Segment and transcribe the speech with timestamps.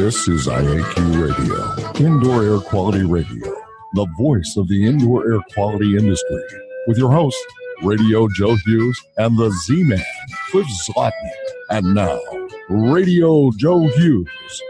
[0.00, 3.54] This is IAQ Radio, Indoor Air Quality Radio,
[3.92, 6.42] the voice of the indoor air quality industry,
[6.86, 7.36] with your host,
[7.82, 10.02] Radio Joe Hughes, and the Z Man,
[10.48, 11.12] Cliff Zlotnik.
[11.68, 12.18] And now,
[12.70, 14.62] Radio Joe Hughes.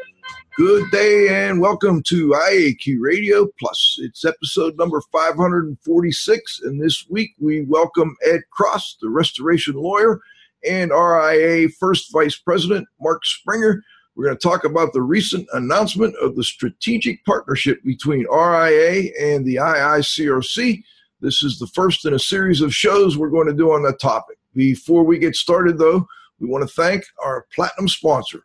[0.56, 3.98] Good day and welcome to IAQ Radio Plus.
[4.00, 10.20] It's episode number 546, and this week we welcome Ed Cross, the restoration lawyer,
[10.68, 13.84] and RIA First Vice President Mark Springer.
[14.14, 19.44] We're going to talk about the recent announcement of the strategic partnership between RIA and
[19.44, 20.82] the IICRC.
[21.20, 24.00] This is the first in a series of shows we're going to do on that
[24.00, 24.38] topic.
[24.54, 26.06] Before we get started, though,
[26.40, 28.44] we want to thank our platinum sponsor,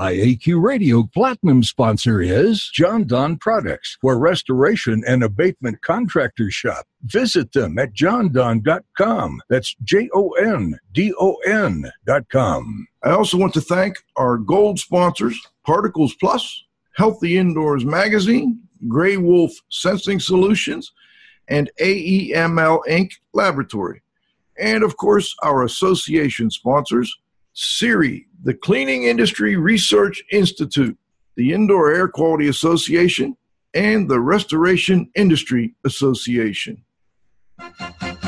[0.00, 6.86] IAQ Radio Platinum sponsor is Jon-Don Products, where restoration and abatement contractors shop.
[7.02, 9.42] Visit them at jondon.com.
[9.50, 12.86] That's J O N D O N.com.
[13.04, 16.64] I also want to thank our gold sponsors, Particles Plus,
[16.96, 20.92] Healthy Indoors Magazine, GrayWolf Sensing Solutions,
[21.46, 23.10] and AEML Inc.
[23.34, 24.00] Laboratory.
[24.58, 27.14] And of course, our association sponsors,
[27.54, 30.96] CIRI, the Cleaning Industry Research Institute,
[31.36, 33.36] the Indoor Air Quality Association,
[33.74, 36.84] and the Restoration Industry Association.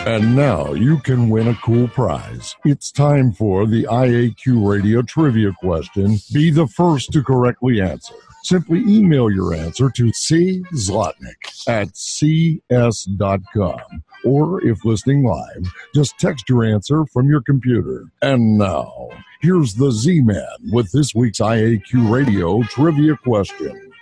[0.05, 2.57] And now you can win a cool prize.
[2.65, 6.19] It's time for the IAQ Radio Trivia question.
[6.33, 8.15] Be the first to correctly answer.
[8.45, 10.65] Simply email your answer to C.
[10.75, 13.81] Zlotnik at cs.com.
[14.25, 18.07] Or if listening live, just text your answer from your computer.
[18.21, 19.09] And now,
[19.41, 23.93] here's the Z Man with this week's IAQ Radio Trivia question.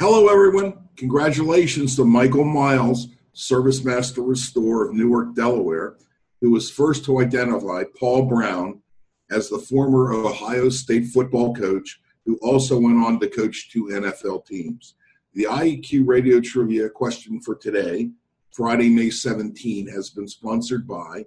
[0.00, 0.74] Hello, everyone.
[0.96, 5.96] Congratulations to Michael Miles, ServiceMaster Restore of Newark, Delaware,
[6.40, 8.82] who was first to identify Paul Brown
[9.30, 12.00] as the former Ohio State football coach
[12.30, 14.94] who also went on to coach two NFL teams.
[15.34, 18.10] The IEQ Radio Trivia question for today,
[18.52, 21.26] Friday, May 17, has been sponsored by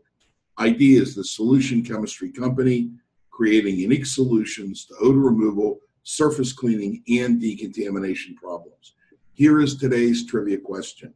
[0.59, 2.89] Ideas, the solution chemistry company,
[3.31, 8.93] creating unique solutions to odor removal, surface cleaning, and decontamination problems.
[9.33, 11.13] Here is today's trivia question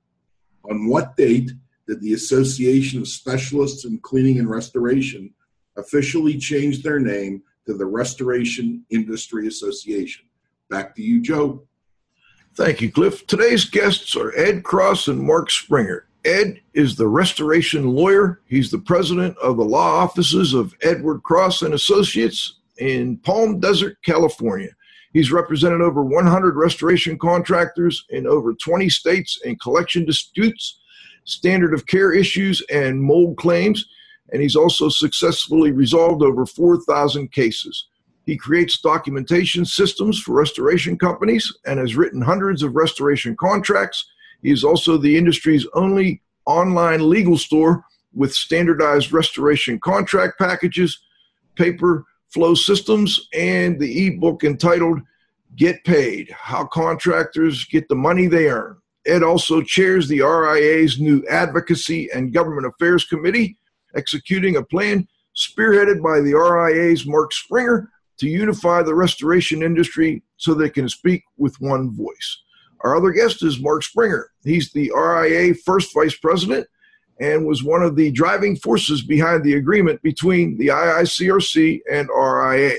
[0.69, 1.53] On what date
[1.87, 5.33] did the Association of Specialists in Cleaning and Restoration
[5.77, 10.25] officially change their name to the Restoration Industry Association.
[10.69, 11.63] Back to you, Joe.
[12.55, 13.27] Thank you, Cliff.
[13.27, 16.07] Today's guests are Ed Cross and Mark Springer.
[16.25, 18.41] Ed is the restoration lawyer.
[18.47, 23.97] He's the president of the law offices of Edward Cross and Associates in Palm Desert,
[24.03, 24.69] California.
[25.13, 30.79] He's represented over 100 restoration contractors in over 20 states in collection disputes,
[31.25, 33.85] standard of care issues, and mold claims
[34.31, 37.87] and he's also successfully resolved over 4,000 cases.
[38.25, 44.05] He creates documentation systems for restoration companies and has written hundreds of restoration contracts.
[44.43, 50.99] He is also the industry's only online legal store with standardized restoration contract packages,
[51.55, 54.99] paper flow systems, and the ebook entitled
[55.55, 58.77] Get Paid How Contractors Get the Money They Earn.
[59.05, 63.57] Ed also chairs the RIA's new Advocacy and Government Affairs Committee
[63.95, 70.53] executing a plan spearheaded by the RIA's Mark Springer to unify the restoration industry so
[70.53, 72.41] they can speak with one voice.
[72.81, 74.31] Our other guest is Mark Springer.
[74.43, 76.67] He's the RIA first vice president
[77.19, 82.77] and was one of the driving forces behind the agreement between the IICRC and RIA.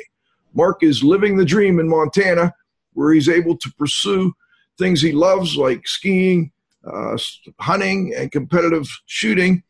[0.54, 2.54] Mark is living the dream in Montana,
[2.94, 4.32] where he's able to pursue
[4.78, 6.52] things he loves like skiing,
[6.84, 7.18] uh,
[7.60, 9.62] hunting, and competitive shooting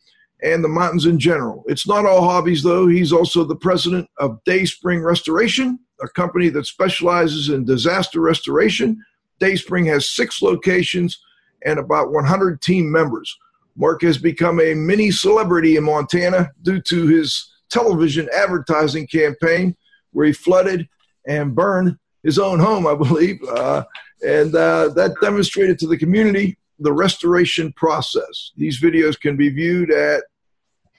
[0.43, 1.65] and the mountains in general.
[1.67, 2.87] It's not all hobbies, though.
[2.87, 9.05] He's also the president of Dayspring Restoration, a company that specializes in disaster restoration.
[9.41, 11.21] Dayspring has six locations
[11.65, 13.37] and about 100 team members.
[13.77, 19.77] Mark has become a mini celebrity in Montana due to his television advertising campaign,
[20.13, 20.89] where he flooded
[21.27, 23.43] and burned his own home, I believe.
[23.45, 23.85] Uh,
[24.25, 28.53] and uh, that demonstrated to the community the restoration process.
[28.57, 30.25] These videos can be viewed at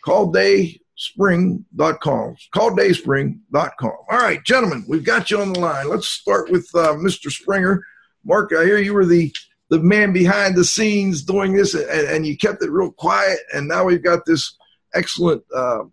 [0.06, 2.36] calldayspring.com.
[2.56, 3.92] Calldayspring.com.
[4.10, 5.90] All right, gentlemen, we've got you on the line.
[5.90, 7.32] Let's start with uh, Mr.
[7.32, 7.84] Springer.
[8.26, 9.34] Mark, I hear you were the
[9.70, 13.38] the man behind the scenes doing this, and, and you kept it real quiet.
[13.54, 14.58] And now we've got this
[14.96, 15.84] excellent uh,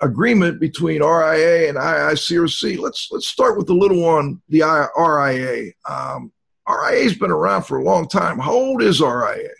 [0.00, 2.78] agreement between RIA and IICRC.
[2.78, 4.62] Let's let's start with the little one, the
[4.96, 5.72] RIA.
[5.88, 6.32] Um,
[6.68, 8.38] RIA's been around for a long time.
[8.38, 9.50] How old is RIA?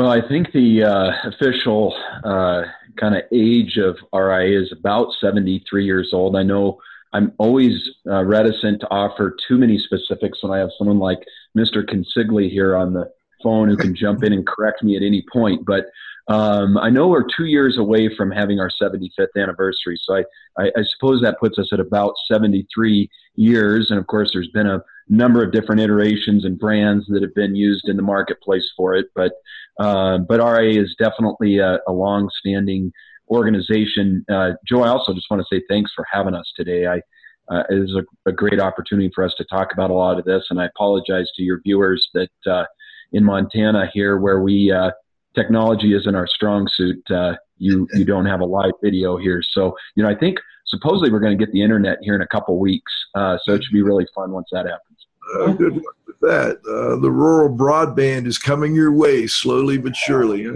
[0.00, 1.94] Well, I think the uh, official
[2.24, 2.62] uh,
[2.96, 6.36] kind of age of RIA is about 73 years old.
[6.36, 6.80] I know
[7.12, 11.18] I'm always uh, reticent to offer too many specifics when I have someone like
[11.54, 11.84] Mr.
[11.84, 13.12] Consigli here on the
[13.42, 15.66] phone who can jump in and correct me at any point.
[15.66, 15.84] But
[16.28, 20.24] um, I know we're two years away from having our 75th anniversary, so I,
[20.56, 23.90] I, I, suppose that puts us at about 73 years.
[23.90, 27.56] And of course, there's been a number of different iterations and brands that have been
[27.56, 29.06] used in the marketplace for it.
[29.14, 29.32] But
[29.78, 32.92] uh, but RA is definitely a, a long-standing
[33.28, 34.24] organization.
[34.30, 36.86] Uh, Joe, I also just want to say thanks for having us today.
[36.86, 37.02] I
[37.48, 40.24] uh, it is a, a, great opportunity for us to talk about a lot of
[40.24, 42.64] this, and I apologize to your viewers that uh,
[43.12, 44.92] in Montana here, where we uh,
[45.34, 49.42] technology isn't our strong suit, uh, you you don't have a live video here.
[49.42, 50.38] So you know, I think
[50.70, 53.62] supposedly we're going to get the internet here in a couple weeks, uh, so it
[53.62, 55.58] should be really fun once that happens.
[55.58, 56.62] good luck with that.
[56.62, 60.44] the rural broadband is coming your way slowly but surely.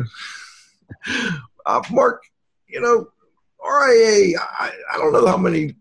[1.90, 2.22] Mark,
[2.68, 3.08] you know,
[3.64, 5.74] RIA, I, I don't know how many,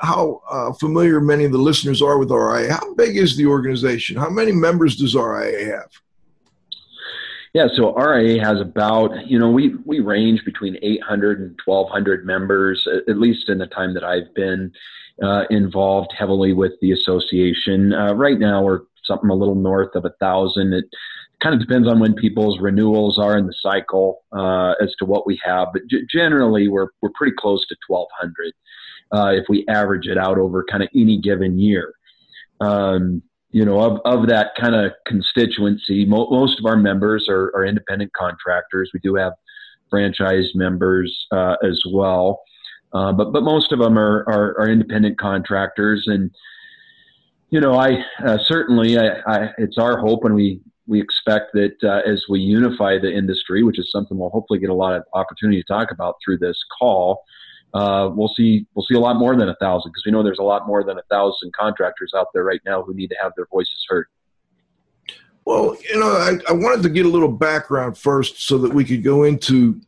[0.00, 2.72] how uh, familiar many of the listeners are with RIA.
[2.72, 4.16] How big is the organization?
[4.16, 5.90] How many members does RIA have?
[7.54, 12.86] Yeah, so RIA has about, you know, we, we range between 800 and 1,200 members,
[13.08, 14.72] at least in the time that I've been
[15.22, 17.92] uh, involved heavily with the association.
[17.92, 20.72] Uh, right now, we're something a little north of a thousand.
[20.72, 20.86] It
[21.40, 25.24] kind of depends on when people's renewals are in the cycle uh, as to what
[25.24, 28.52] we have, but g- generally we're we're pretty close to 1,200
[29.12, 31.92] uh, if we average it out over kind of any given year.
[32.60, 33.22] Um,
[33.54, 37.64] you know, of, of that kind of constituency, mo- most of our members are, are,
[37.64, 38.90] independent contractors.
[38.92, 39.34] We do have
[39.88, 42.42] franchise members uh, as well,
[42.92, 46.32] uh, but but most of them are, are, are independent contractors and
[47.50, 47.90] you know, I
[48.26, 52.40] uh, certainly, I, I, it's our hope, and we we expect that uh, as we
[52.40, 55.92] unify the industry, which is something we'll hopefully get a lot of opportunity to talk
[55.92, 57.22] about through this call,
[57.74, 60.38] uh, we'll see we'll see a lot more than a thousand because we know there's
[60.38, 63.32] a lot more than a thousand contractors out there right now who need to have
[63.36, 64.06] their voices heard.
[65.44, 68.84] Well, you know, I, I wanted to get a little background first so that we
[68.84, 69.80] could go into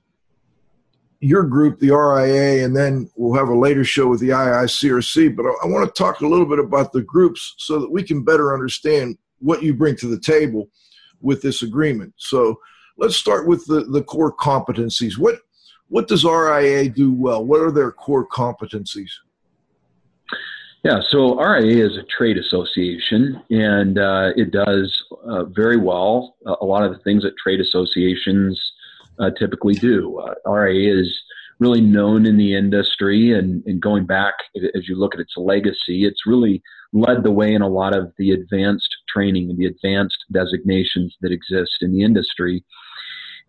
[1.21, 5.35] your group, the RIA, and then we'll have a later show with the IICRC.
[5.35, 8.03] But I, I want to talk a little bit about the groups so that we
[8.03, 10.69] can better understand what you bring to the table
[11.21, 12.13] with this agreement.
[12.17, 12.61] So
[12.99, 15.17] let's start with the, the core competencies.
[15.17, 15.41] What
[15.89, 17.45] what does RIA do well?
[17.45, 19.11] What are their core competencies?
[20.83, 26.55] Yeah, so RIA is a trade association, and uh, it does uh, very well uh,
[26.61, 28.61] a lot of the things that trade associations
[29.19, 30.19] uh, typically do.
[30.19, 31.13] Uh, RIA is
[31.59, 34.35] really known in the industry, and, and going back
[34.75, 36.63] as you look at its legacy, it's really
[36.93, 41.33] led the way in a lot of the advanced training and the advanced designations that
[41.33, 42.65] exist in the industry.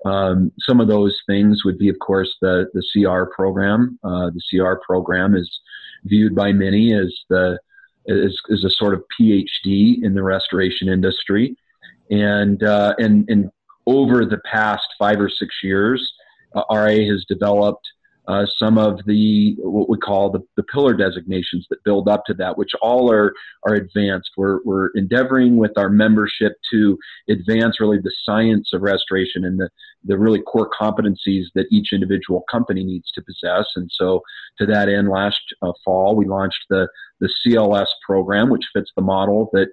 [0.05, 3.99] Um, some of those things would be, of course, the, the CR program.
[4.03, 5.49] Uh, the CR program is
[6.05, 7.59] viewed by many as the
[8.09, 11.57] as, as a sort of PhD in the restoration industry,
[12.09, 13.49] and uh, and and
[13.85, 16.13] over the past five or six years,
[16.55, 17.87] uh, RA has developed
[18.27, 22.33] uh, some of the what we call the, the pillar designations that build up to
[22.33, 23.33] that, which all are
[23.65, 24.31] are advanced.
[24.35, 26.97] We're we're endeavoring with our membership to
[27.29, 29.69] advance really the science of restoration and the
[30.03, 33.65] the really core competencies that each individual company needs to possess.
[33.75, 34.21] And so,
[34.59, 36.89] to that end, last uh, fall we launched the
[37.21, 39.69] the CLS program, which fits the model that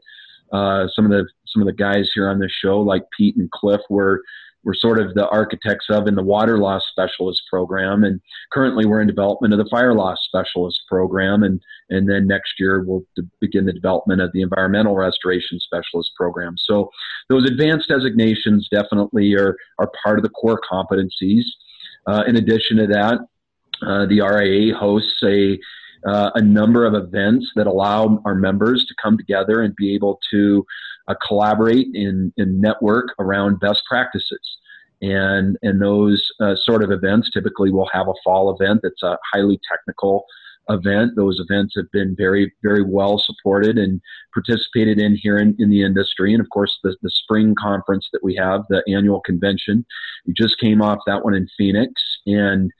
[0.53, 3.51] uh, some of the some of the guys here on this show, like Pete and
[3.51, 4.23] Cliff, were
[4.65, 8.05] we're sort of the architects of in the water loss specialist program.
[8.05, 8.21] And
[8.53, 11.43] currently we're in development of the fire loss specialist program.
[11.43, 13.05] And and then next year we'll
[13.41, 16.57] begin the development of the environmental restoration specialist program.
[16.59, 16.91] So
[17.29, 21.45] those advanced designations definitely are are part of the core competencies.
[22.07, 23.19] Uh, in addition to that
[23.83, 25.59] uh, the RIA hosts a
[26.07, 30.21] uh, a number of events that allow our members to come together and be able
[30.31, 30.65] to
[31.09, 34.59] uh, collaborate and, and network around best practices.
[35.03, 39.19] And, and those uh, sort of events typically will have a fall event that's a
[39.33, 40.25] highly technical
[40.71, 41.13] event.
[41.15, 44.01] Those events have been very, very well supported and
[44.33, 46.33] participated in here in, in the industry.
[46.33, 49.85] And of course, the, the spring conference that we have, the annual convention,
[50.27, 51.93] we just came off that one in Phoenix.
[52.27, 52.71] And,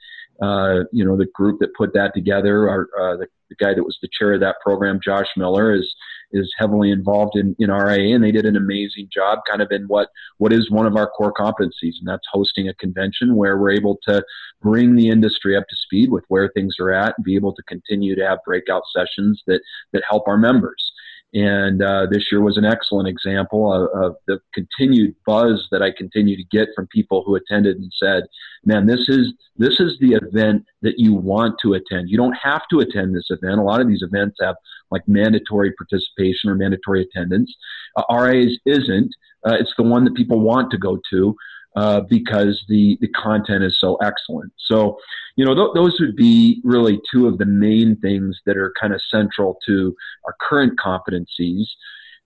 [0.41, 3.83] uh, you know, the group that put that together, our, uh, the, the guy that
[3.83, 5.95] was the chair of that program, Josh Miller, is
[6.31, 9.83] is heavily involved in, in RIA, and they did an amazing job kind of in
[9.83, 13.71] what, what is one of our core competencies, and that's hosting a convention where we're
[13.71, 14.23] able to
[14.61, 17.63] bring the industry up to speed with where things are at and be able to
[17.63, 19.61] continue to have breakout sessions that,
[19.93, 20.91] that help our members.
[21.35, 25.91] And uh, this year was an excellent example of, of, the continued buzz that I
[25.91, 28.23] continue to get from people who attended and said,
[28.63, 32.09] "Man, this is this is the event that you want to attend.
[32.09, 33.59] You don't have to attend this event.
[33.59, 34.55] A lot of these events have
[34.91, 37.53] like mandatory participation or mandatory attendance.
[37.97, 39.13] Uh, RIA's isn't.
[39.45, 41.35] Uh, it's the one that people want to go to
[41.75, 44.51] uh, because the the content is so excellent.
[44.57, 44.97] So,
[45.35, 48.93] you know, th- those would be really two of the main things that are kind
[48.93, 51.65] of central to our current competencies.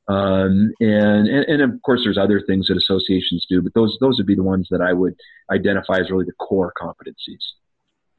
[0.07, 4.17] Um, and, and, and of course, there's other things that associations do, but those those
[4.17, 5.15] would be the ones that I would
[5.51, 7.43] identify as really the core competencies.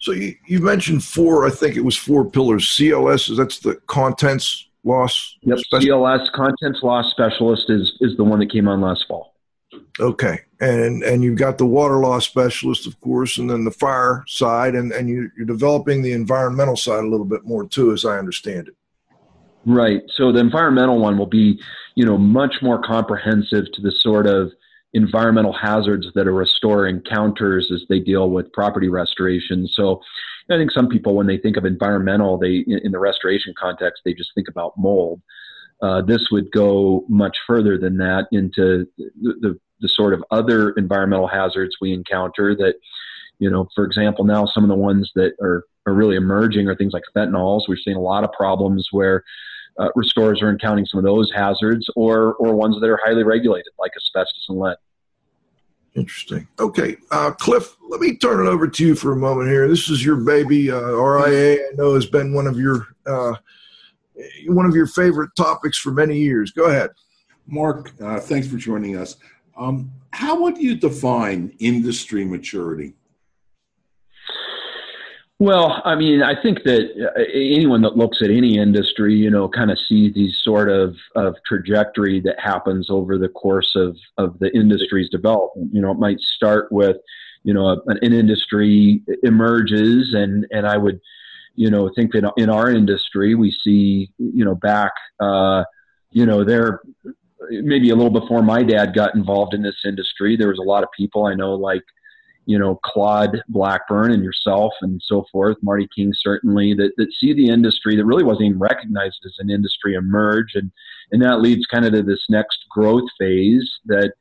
[0.00, 2.64] So you, you mentioned four, I think it was four pillars.
[2.66, 5.36] CLS, is that's the contents loss.
[5.42, 5.58] Yep.
[5.72, 9.29] CLS, contents loss specialist is is the one that came on last fall.
[10.00, 14.24] Okay, and and you've got the water loss specialist, of course, and then the fire
[14.26, 18.04] side, and and you, you're developing the environmental side a little bit more too, as
[18.04, 18.74] I understand it.
[19.66, 20.02] Right.
[20.16, 21.60] So the environmental one will be,
[21.94, 24.50] you know, much more comprehensive to the sort of
[24.94, 29.68] environmental hazards that a restorer encounters as they deal with property restoration.
[29.68, 30.00] So
[30.50, 34.14] I think some people, when they think of environmental, they in the restoration context, they
[34.14, 35.20] just think about mold.
[35.82, 40.70] Uh, this would go much further than that into the, the, the sort of other
[40.72, 42.74] environmental hazards we encounter that,
[43.38, 46.76] you know, for example, now some of the ones that are, are really emerging are
[46.76, 47.62] things like phenols.
[47.66, 49.24] We're seeing a lot of problems where
[49.78, 53.72] uh, restorers are encountering some of those hazards or, or ones that are highly regulated
[53.78, 54.76] like asbestos and lead.
[55.94, 56.46] Interesting.
[56.60, 59.66] Okay, uh, Cliff, let me turn it over to you for a moment here.
[59.66, 60.70] This is your baby.
[60.70, 63.34] Uh, RIA, I know, has been one of your uh,
[64.46, 66.52] one of your favorite topics for many years.
[66.52, 66.90] Go ahead.
[67.46, 69.16] Mark, uh, thanks for joining us.
[69.56, 72.94] Um, how would you define industry maturity?
[75.38, 79.48] Well, I mean, I think that uh, anyone that looks at any industry, you know,
[79.48, 84.38] kind of sees these sort of, of trajectory that happens over the course of, of
[84.38, 85.70] the industry's development.
[85.72, 86.98] You know, it might start with,
[87.42, 91.00] you know, an, an industry emerges, and, and I would,
[91.54, 95.64] you know, think that in our industry, we see, you know, back, uh,
[96.10, 96.80] you know, there
[97.50, 100.82] maybe a little before my dad got involved in this industry, there was a lot
[100.82, 101.82] of people I know like
[102.46, 107.32] you know, Claude Blackburn and yourself and so forth, Marty King certainly, that, that see
[107.32, 110.54] the industry that really wasn't even recognized as an industry emerge.
[110.54, 110.72] And,
[111.12, 114.14] and that leads kind of to this next growth phase that,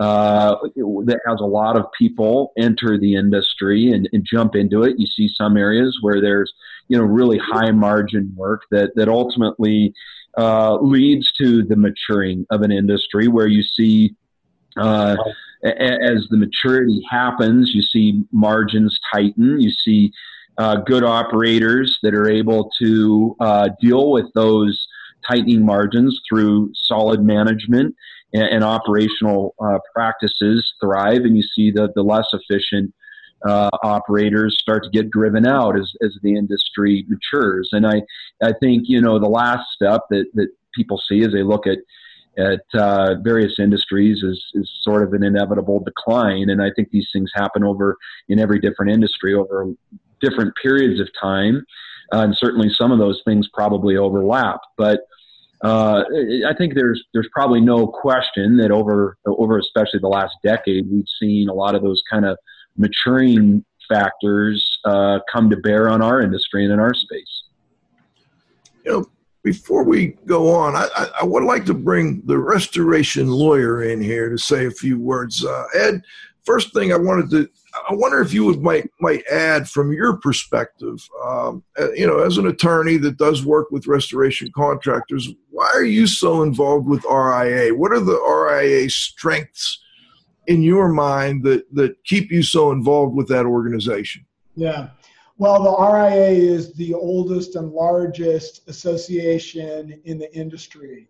[0.00, 0.56] uh,
[1.04, 4.98] that has a lot of people enter the industry and, and jump into it.
[4.98, 6.52] You see some areas where there's,
[6.88, 9.92] you know, really high margin work that, that ultimately
[10.38, 14.16] uh, leads to the maturing of an industry where you see
[14.78, 15.16] uh,
[15.62, 19.60] as the maturity happens, you see margins tighten.
[19.60, 20.12] You see
[20.56, 24.86] uh, good operators that are able to uh, deal with those
[25.28, 27.94] tightening margins through solid management
[28.32, 32.92] and, and operational uh, practices thrive, and you see the, the less efficient
[33.46, 37.70] uh, operators start to get driven out as, as the industry matures.
[37.72, 38.02] And I,
[38.42, 41.78] I think, you know, the last step that, that people see as they look at
[42.38, 46.48] at uh, various industries is, is sort of an inevitable decline.
[46.48, 47.96] And I think these things happen over
[48.28, 49.66] in every different industry over
[50.20, 51.64] different periods of time.
[52.12, 54.60] Uh, and certainly some of those things probably overlap.
[54.78, 55.00] But
[55.62, 56.04] uh,
[56.46, 61.04] I think there's there's probably no question that over over especially the last decade we've
[61.20, 62.38] seen a lot of those kind of
[62.76, 67.44] maturing factors uh, come to bear on our industry and in our space.
[68.84, 69.06] You know,
[69.42, 74.00] before we go on, I, I, I, would like to bring the restoration lawyer in
[74.00, 75.44] here to say a few words.
[75.44, 76.02] Uh, Ed,
[76.44, 77.48] first thing I wanted to,
[77.88, 82.18] I wonder if you would might might add from your perspective, um, uh, you know,
[82.18, 87.04] as an attorney that does work with restoration contractors, why are you so involved with
[87.04, 87.74] RIA?
[87.74, 89.82] What are the RIA strengths
[90.46, 94.24] in your mind that that keep you so involved with that organization?
[94.56, 94.90] Yeah.
[95.38, 101.08] Well, the RIA is the oldest and largest association in the industry.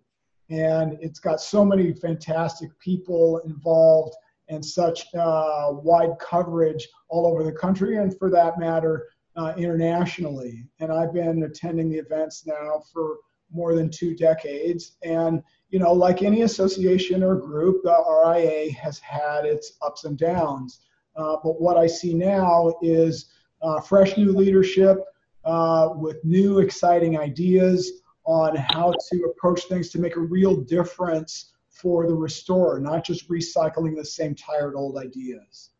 [0.50, 4.14] And it's got so many fantastic people involved
[4.50, 10.66] and such uh, wide coverage all over the country, and for that matter, uh, internationally.
[10.80, 13.18] And I've been attending the events now for
[13.52, 14.96] more than two decades.
[15.02, 20.18] And, you know, like any association or group, the RIA has had its ups and
[20.18, 20.80] downs.
[21.16, 23.26] Uh, but what I see now is
[23.62, 24.98] uh, fresh new leadership
[25.44, 31.52] uh, with new exciting ideas on how to approach things to make a real difference
[31.80, 35.70] for the restorer, not just recycling the same tired old ideas.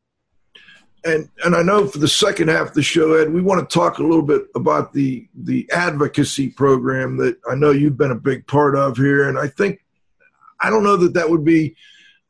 [1.04, 3.78] and and I know for the second half of the show, Ed, we want to
[3.78, 8.16] talk a little bit about the the advocacy program that I know you've been a
[8.16, 9.84] big part of here, and I think
[10.60, 11.76] I don't know that that would be.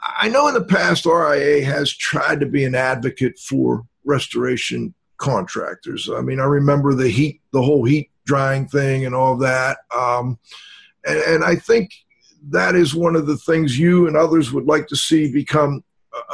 [0.02, 6.08] I know in the past RIA has tried to be an advocate for restoration contractors.
[6.08, 9.78] I mean, I remember the heat, the whole heat drying thing, and all that.
[9.94, 10.38] Um,
[11.04, 11.92] and, and I think
[12.48, 15.84] that is one of the things you and others would like to see become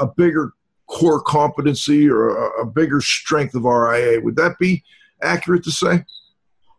[0.00, 0.52] a, bigger
[0.86, 4.20] core competency or a, a, bigger strength of RIA.
[4.20, 4.84] Would that be
[5.22, 6.04] accurate to say?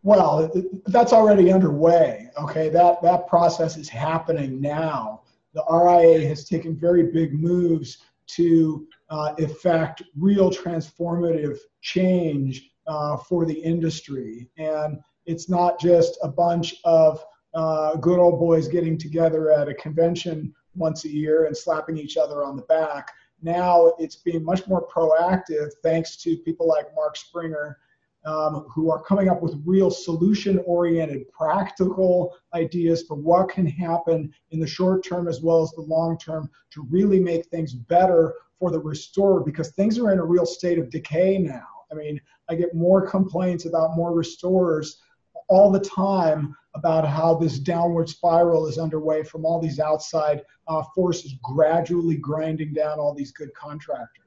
[0.03, 0.51] Well,
[0.85, 2.29] that's already underway.
[2.41, 5.23] Okay, that that process is happening now.
[5.53, 13.45] The RIA has taken very big moves to uh, effect real transformative change uh, for
[13.45, 17.23] the industry, and it's not just a bunch of
[17.53, 22.17] uh, good old boys getting together at a convention once a year and slapping each
[22.17, 23.11] other on the back.
[23.41, 27.77] Now it's being much more proactive thanks to people like Mark Springer,
[28.25, 34.33] um, who are coming up with real solution oriented, practical ideas for what can happen
[34.51, 38.33] in the short term as well as the long term to really make things better
[38.59, 41.65] for the restorer because things are in a real state of decay now.
[41.91, 44.99] I mean, I get more complaints about more restorers
[45.47, 50.83] all the time about how this downward spiral is underway from all these outside uh,
[50.93, 54.23] forces gradually grinding down all these good contractors.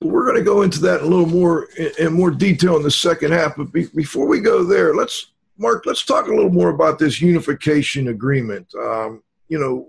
[0.00, 3.32] We're going to go into that a little more in, more detail in the second
[3.32, 6.98] half, but be, before we go there, let's Mark, let's talk a little more about
[6.98, 8.66] this unification agreement.
[8.74, 9.88] Um, you know,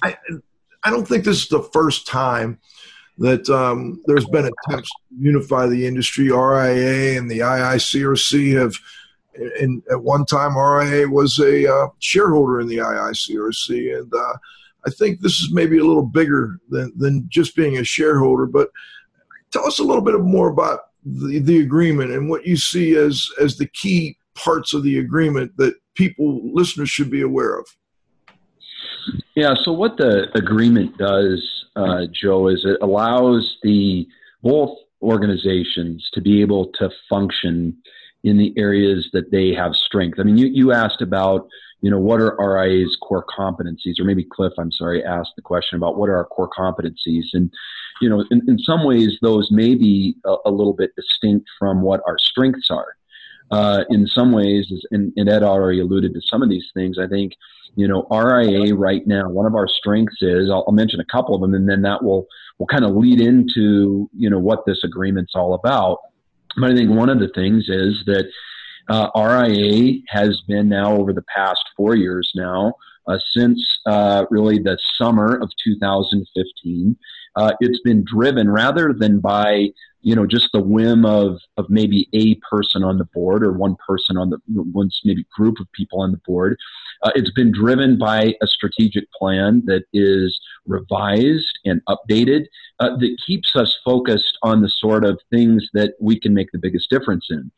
[0.00, 0.16] I
[0.84, 2.60] I don't think this is the first time
[3.18, 6.30] that um, there's been attempts to unify the industry.
[6.30, 8.74] RIA and the IICRC have
[9.60, 14.34] and at one time RIA was a uh, shareholder in the IICRC, and uh,
[14.86, 18.46] I think this is maybe a little bigger than than just being a shareholder.
[18.46, 18.70] But
[19.52, 23.28] tell us a little bit more about the, the agreement and what you see as
[23.40, 27.66] as the key parts of the agreement that people listeners should be aware of.
[29.34, 29.54] Yeah.
[29.62, 34.06] So what the agreement does, uh, Joe, is it allows the
[34.42, 37.76] both organizations to be able to function
[38.24, 40.18] in the areas that they have strength.
[40.18, 41.48] I mean, you, you asked about,
[41.80, 45.76] you know, what are RIA's core competencies, or maybe Cliff, I'm sorry, asked the question
[45.76, 47.26] about what are our core competencies.
[47.32, 47.52] And,
[48.00, 51.82] you know, in, in some ways, those may be a, a little bit distinct from
[51.82, 52.96] what our strengths are.
[53.50, 57.06] Uh, in some ways, and, and Ed already alluded to some of these things, I
[57.06, 57.32] think,
[57.76, 61.34] you know, RIA right now, one of our strengths is, I'll, I'll mention a couple
[61.34, 62.26] of them, and then that will,
[62.58, 65.98] will kind of lead into, you know, what this agreement's all about.
[66.56, 68.26] But I think one of the things is that
[68.88, 72.74] uh, RIA has been now over the past four years now,
[73.06, 76.96] uh, since uh, really the summer of 2015,
[77.36, 79.68] uh, it's been driven rather than by
[80.08, 83.76] you know just the whim of of maybe a person on the board or one
[83.86, 86.56] person on the once maybe group of people on the board.
[87.02, 92.46] Uh, it's been driven by a strategic plan that is revised and updated
[92.80, 96.58] uh, that keeps us focused on the sort of things that we can make the
[96.58, 97.50] biggest difference in.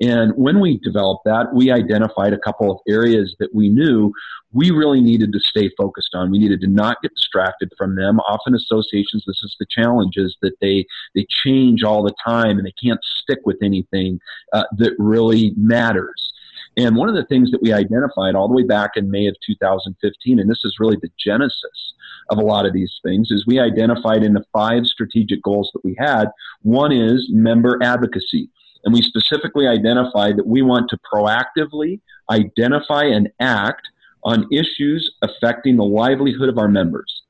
[0.00, 4.12] And when we developed that, we identified a couple of areas that we knew
[4.52, 6.30] we really needed to stay focused on.
[6.30, 8.20] We needed to not get distracted from them.
[8.20, 12.66] Often associations, this is the challenge, is that they, they change all the time and
[12.66, 14.20] they can't stick with anything
[14.52, 16.32] uh, that really matters.
[16.76, 19.36] And one of the things that we identified all the way back in May of
[19.46, 21.94] 2015, and this is really the genesis
[22.30, 25.84] of a lot of these things, is we identified in the five strategic goals that
[25.84, 26.26] we had.
[26.62, 28.48] One is member advocacy.
[28.84, 33.88] And we specifically identified that we want to proactively identify and act
[34.24, 37.21] on issues affecting the livelihood of our members.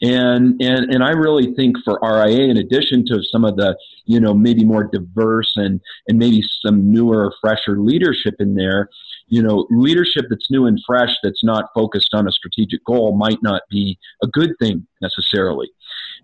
[0.00, 4.20] And, and, and I really think for RIA, in addition to some of the, you
[4.20, 8.88] know, maybe more diverse and, and maybe some newer, fresher leadership in there,
[9.26, 13.42] you know, leadership that's new and fresh, that's not focused on a strategic goal might
[13.42, 15.68] not be a good thing necessarily.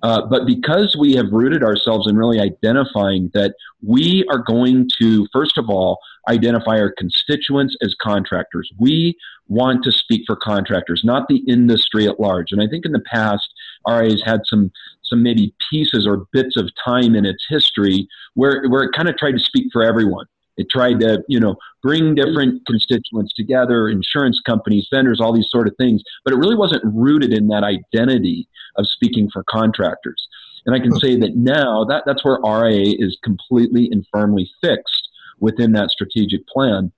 [0.03, 5.27] Uh, but because we have rooted ourselves in really identifying that we are going to,
[5.33, 8.71] first of all, identify our constituents as contractors.
[8.79, 9.17] We
[9.49, 12.53] want to speak for contractors, not the industry at large.
[12.53, 13.49] And I think in the past,
[13.89, 14.71] RIA's had some
[15.03, 19.17] some maybe pieces or bits of time in its history where where it kind of
[19.17, 20.27] tried to speak for everyone.
[20.57, 25.67] It tried to, you know, bring different constituents together, insurance companies, vendors, all these sort
[25.67, 26.03] of things.
[26.25, 30.29] But it really wasn't rooted in that identity of speaking for contractors.
[30.67, 30.99] And I can hmm.
[30.99, 35.09] say that now that, that's where RIA is completely and firmly fixed
[35.41, 36.93] within that strategic plan.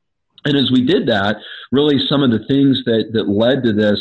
[0.44, 1.38] And as we did that,
[1.72, 4.00] really some of the things that, that led to this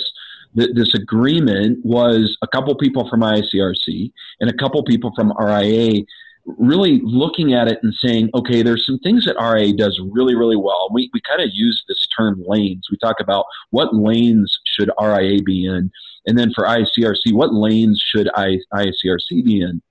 [0.58, 6.04] th- this agreement was a couple people from ICRC and a couple people from RIA
[6.46, 10.56] really looking at it and saying, okay, there's some things that RIA does really, really
[10.56, 10.90] well.
[10.94, 12.88] We, we kind of use this term lanes.
[12.92, 15.92] We talk about what lanes should RIA be in,
[16.28, 19.82] and then for ICRC, what lanes should I, ICRC be in?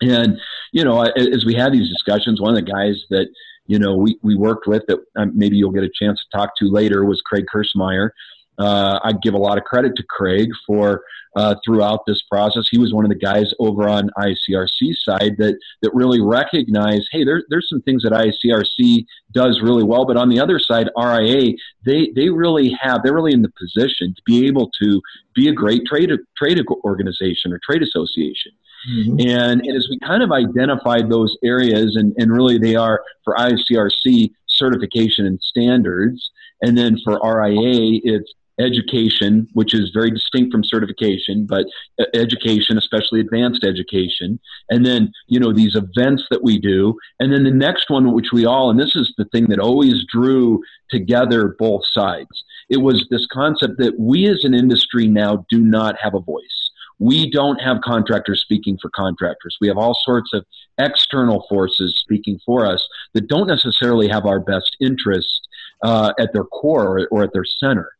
[0.00, 0.40] And,
[0.72, 3.28] you know, as we had these discussions, one of the guys that,
[3.66, 6.56] you know, we, we worked with that um, maybe you'll get a chance to talk
[6.58, 8.10] to later was Craig Kersemeier.
[8.58, 11.02] Uh, I give a lot of credit to Craig for
[11.36, 12.64] uh, throughout this process.
[12.70, 17.24] He was one of the guys over on ICRC side that that really recognized, hey,
[17.24, 21.54] there, there's some things that ICRC does really well, but on the other side, RIA,
[21.84, 25.00] they they really have they're really in the position to be able to
[25.34, 28.52] be a great trade trade organization or trade association.
[28.90, 29.28] Mm-hmm.
[29.28, 33.34] And, and as we kind of identified those areas, and, and really they are for
[33.36, 36.30] ICRC certification and standards,
[36.62, 41.66] and then for RIA, it's education, which is very distinct from certification, but
[42.14, 44.38] education, especially advanced education.
[44.70, 46.96] And then, you know, these events that we do.
[47.20, 50.04] And then the next one, which we all, and this is the thing that always
[50.10, 55.60] drew together both sides, it was this concept that we as an industry now do
[55.60, 56.70] not have a voice
[57.02, 59.56] we don't have contractors speaking for contractors.
[59.60, 60.46] We have all sorts of
[60.78, 65.48] external forces speaking for us that don't necessarily have our best interest
[65.82, 67.90] uh, at their core or, or, at their center.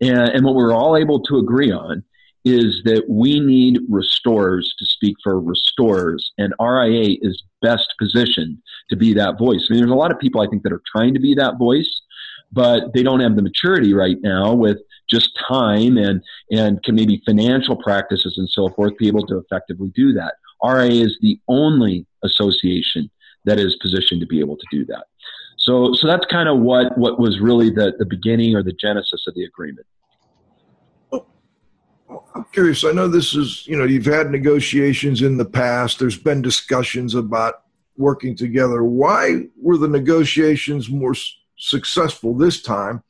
[0.00, 2.04] And, and what we're all able to agree on
[2.44, 8.58] is that we need restorers to speak for restorers, and RIA is best positioned
[8.90, 9.66] to be that voice.
[9.68, 11.58] I mean, there's a lot of people I think that are trying to be that
[11.58, 12.02] voice,
[12.52, 14.78] but they don't have the maturity right now with
[15.08, 19.90] just time and and can maybe financial practices and so forth be able to effectively
[19.94, 20.34] do that.
[20.62, 23.10] RIA is the only association
[23.44, 25.04] that is positioned to be able to do that.
[25.56, 29.24] So so that's kind of what what was really the the beginning or the genesis
[29.26, 29.86] of the agreement.
[32.34, 32.84] I'm curious.
[32.84, 35.98] I know this is, you know, you've had negotiations in the past.
[35.98, 37.62] There's been discussions about
[37.96, 38.82] working together.
[38.82, 41.14] Why were the negotiations more
[41.56, 43.02] successful this time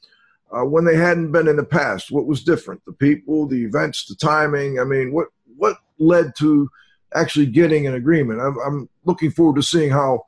[0.50, 2.10] uh, when they hadn't been in the past?
[2.10, 2.84] What was different?
[2.84, 4.78] The people, the events, the timing.
[4.78, 6.68] I mean, what what led to
[7.14, 8.40] actually getting an agreement?
[8.40, 10.24] I'm, I'm looking forward to seeing how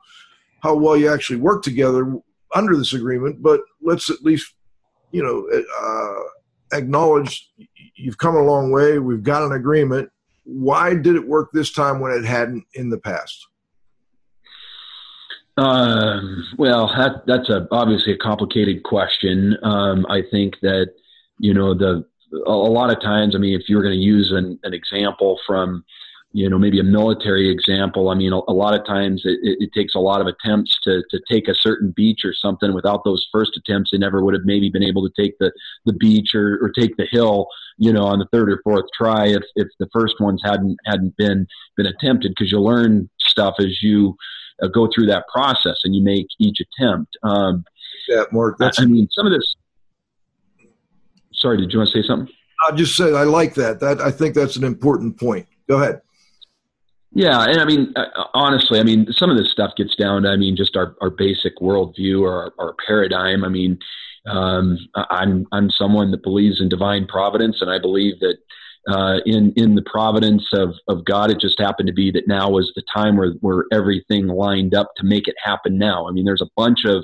[0.67, 2.17] how well you actually work together
[2.55, 3.41] under this agreement.
[3.41, 4.53] But let's at least,
[5.13, 5.49] you know,
[5.81, 7.49] uh, acknowledge
[7.95, 8.99] you've come a long way.
[8.99, 10.11] We've got an agreement.
[10.43, 13.47] Why did it work this time when it hadn't in the past?
[15.57, 19.57] Um, well, that, that's a, obviously a complicated question.
[19.63, 20.89] Um, I think that,
[21.39, 22.05] you know, the,
[22.45, 25.39] a, lot of times, I mean, if you were going to use an, an example
[25.47, 25.85] from,
[26.37, 28.11] you know, maybe a military example.
[28.11, 31.03] I mean, a, a lot of times it, it, takes a lot of attempts to,
[31.11, 32.75] to take a certain beach or something.
[32.75, 35.51] Without those first attempts, they never would have maybe been able to take the,
[35.87, 37.47] the beach or, or take the hill,
[37.79, 41.17] you know, on the third or fourth try if, if the first ones hadn't, hadn't
[41.17, 44.15] been, been attempted because you learn stuff as you,
[44.63, 47.17] uh, go through that process and you make each attempt.
[47.23, 47.65] Um,
[48.09, 48.57] yeah, Mark.
[48.59, 49.57] That's, I mean, some of this.
[51.33, 52.31] Sorry, did you want to say something?
[52.61, 53.81] I'll just said I like that.
[53.81, 55.47] That I think that's an important point.
[55.69, 56.01] Go ahead.
[57.17, 60.29] Yeah, and I mean, uh, honestly, I mean, some of this stuff gets down to,
[60.29, 63.43] I mean, just our, our basic worldview or our, our paradigm.
[63.43, 63.79] I mean,
[64.27, 68.37] um, I'm I'm someone that believes in divine providence, and I believe that
[68.87, 71.31] uh, in in the providence of, of God.
[71.31, 74.91] It just happened to be that now was the time where, where everything lined up
[74.99, 76.07] to make it happen now.
[76.07, 77.03] I mean, there's a bunch of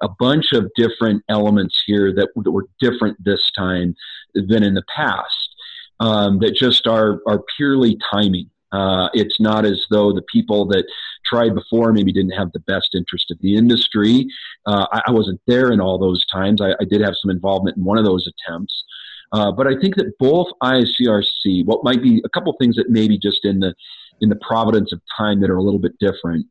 [0.00, 3.96] a bunch of different elements here that, that were different this time
[4.34, 5.56] than in the past.
[5.98, 8.50] Um, that just are are purely timing.
[8.72, 10.84] Uh, it's not as though the people that
[11.24, 14.26] tried before maybe didn't have the best interest of the industry.
[14.66, 16.60] Uh, I, I, wasn't there in all those times.
[16.60, 18.84] I, I, did have some involvement in one of those attempts.
[19.32, 23.18] Uh, but I think that both ICRC, what might be a couple things that maybe
[23.18, 23.74] just in the
[24.20, 26.46] in the providence of time that are a little bit different,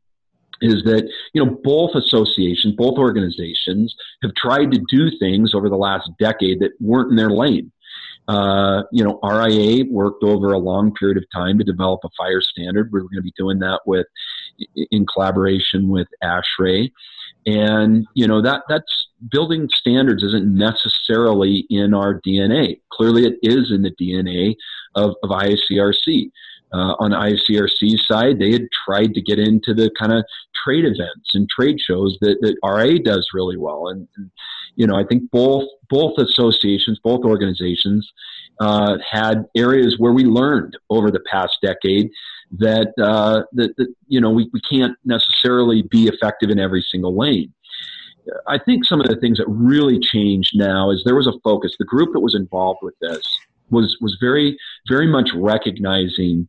[0.60, 5.76] is that you know both associations, both organizations have tried to do things over the
[5.76, 7.70] last decade that weren't in their lane.
[8.28, 12.42] Uh, you know, RIA worked over a long period of time to develop a fire
[12.42, 12.92] standard.
[12.92, 14.06] We were going to be doing that with
[14.90, 16.92] in collaboration with ASHRAE,
[17.46, 22.80] and you know that that's building standards isn't necessarily in our DNA.
[22.92, 24.56] Clearly, it is in the DNA
[24.94, 26.30] of, of ICRC.
[26.72, 30.24] Uh, on ICRC side, they had tried to get into the kind of
[30.64, 33.88] trade events and trade shows that, that RA does really well.
[33.88, 34.30] And, and,
[34.76, 38.12] you know, I think both both associations, both organizations,
[38.60, 42.10] uh, had areas where we learned over the past decade
[42.58, 47.16] that uh, that, that you know we, we can't necessarily be effective in every single
[47.16, 47.52] lane.
[48.46, 51.74] I think some of the things that really changed now is there was a focus.
[51.78, 53.22] The group that was involved with this
[53.70, 54.56] was was very
[54.88, 56.48] very much recognizing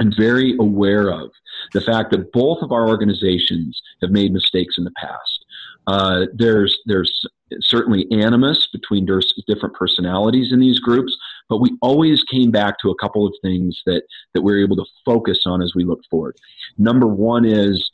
[0.00, 1.30] and very aware of
[1.72, 5.44] the fact that both of our organizations have made mistakes in the past.
[5.86, 7.24] Uh, there's there's
[7.60, 9.04] certainly animus between
[9.46, 11.16] different personalities in these groups,
[11.48, 14.02] but we always came back to a couple of things that
[14.34, 16.36] that we we're able to focus on as we look forward.
[16.78, 17.90] Number one is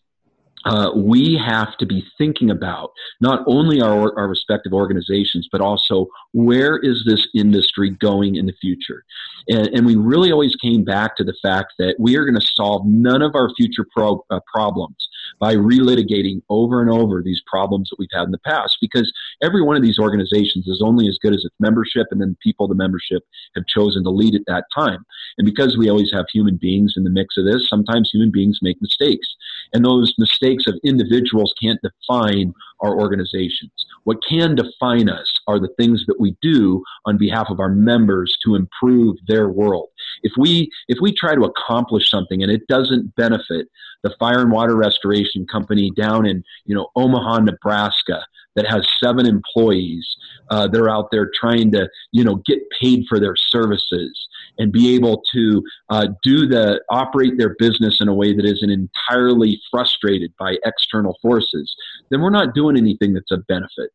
[0.67, 6.07] uh, we have to be thinking about not only our, our respective organizations, but also
[6.33, 9.05] where is this industry going in the future?
[9.49, 12.47] And, and we really always came back to the fact that we are going to
[12.55, 14.97] solve none of our future pro, uh, problems
[15.41, 19.13] by relitigating over and over these problems that we've had in the past because
[19.43, 22.37] every one of these organizations is only as good as its membership and then the
[22.43, 23.23] people the membership
[23.55, 25.05] have chosen to lead at that time.
[25.39, 28.59] And because we always have human beings in the mix of this, sometimes human beings
[28.63, 29.27] make mistakes.
[29.73, 33.73] And those mistakes of individuals can't define our organizations.
[34.05, 38.37] What can define us are the things that we do on behalf of our members
[38.45, 39.89] to improve their world.
[40.23, 43.69] If we if we try to accomplish something and it doesn't benefit
[44.03, 48.25] the fire and water restoration company down in you know Omaha, Nebraska,
[48.55, 50.07] that has seven employees
[50.51, 54.73] uh, that are out there trying to you know get paid for their services and
[54.73, 59.61] be able to uh, do the operate their business in a way that isn't entirely
[59.71, 61.75] frustrated by external forces,
[62.11, 63.91] then we're not doing anything that's a benefit.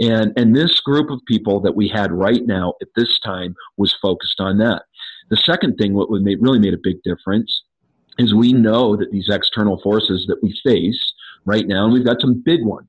[0.00, 3.94] And and this group of people that we had right now at this time was
[4.00, 4.82] focused on that.
[5.30, 7.62] The second thing, what really made a big difference,
[8.18, 10.98] is we know that these external forces that we face
[11.44, 12.88] right now, and we've got some big ones,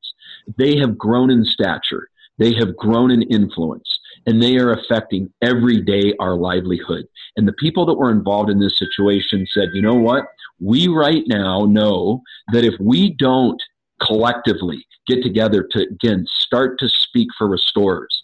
[0.58, 2.10] they have grown in stature.
[2.38, 7.08] They have grown in influence and they are affecting every day our livelihood.
[7.36, 10.26] And the people that were involved in this situation said, you know what?
[10.60, 12.21] We right now know
[12.52, 13.62] that if we don't
[14.02, 18.21] collectively get together to, again, start to speak for restorers,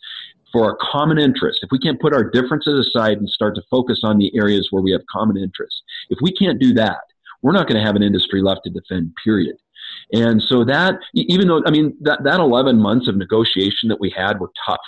[0.53, 4.01] for a common interest, if we can't put our differences aside and start to focus
[4.03, 7.01] on the areas where we have common interests, if we can't do that,
[7.41, 9.57] we're not going to have an industry left to defend, period.
[10.13, 14.13] And so that, even though, I mean, that, that 11 months of negotiation that we
[14.15, 14.79] had were tough.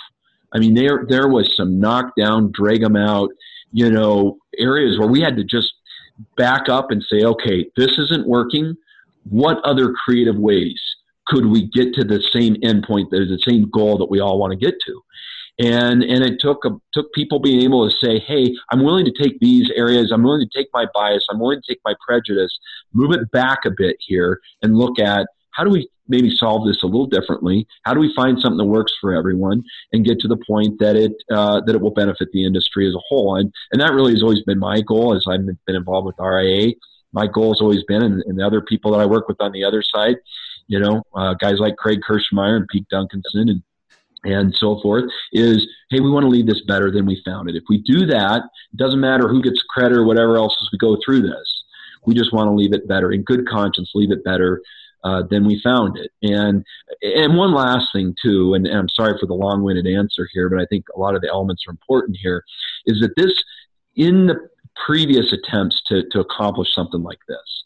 [0.52, 3.30] I mean, there there was some knockdown, drag them out,
[3.72, 5.74] you know, areas where we had to just
[6.36, 8.74] back up and say, okay, this isn't working.
[9.28, 10.80] What other creative ways
[11.26, 14.56] could we get to the same endpoint, the same goal that we all want to
[14.56, 15.02] get to?
[15.58, 19.12] And and it took a, took people being able to say, hey, I'm willing to
[19.12, 22.58] take these areas, I'm willing to take my bias, I'm willing to take my prejudice,
[22.92, 26.82] move it back a bit here, and look at how do we maybe solve this
[26.82, 27.66] a little differently?
[27.84, 30.96] How do we find something that works for everyone and get to the point that
[30.96, 33.36] it uh, that it will benefit the industry as a whole?
[33.36, 36.74] And and that really has always been my goal as I've been involved with RIA.
[37.12, 39.52] My goal has always been, and, and the other people that I work with on
[39.52, 40.16] the other side,
[40.66, 43.62] you know, uh, guys like Craig Kersemeier and Pete Duncanson and
[44.24, 47.56] and so forth is hey we want to leave this better than we found it
[47.56, 50.78] if we do that it doesn't matter who gets credit or whatever else as we
[50.78, 51.64] go through this
[52.06, 54.60] we just want to leave it better in good conscience leave it better
[55.06, 56.10] uh, then we found it.
[56.22, 56.64] And
[57.00, 60.60] and one last thing too, and, and I'm sorry for the long-winded answer here, but
[60.60, 62.42] I think a lot of the elements are important here,
[62.86, 63.32] is that this
[63.94, 64.48] in the
[64.84, 67.64] previous attempts to to accomplish something like this,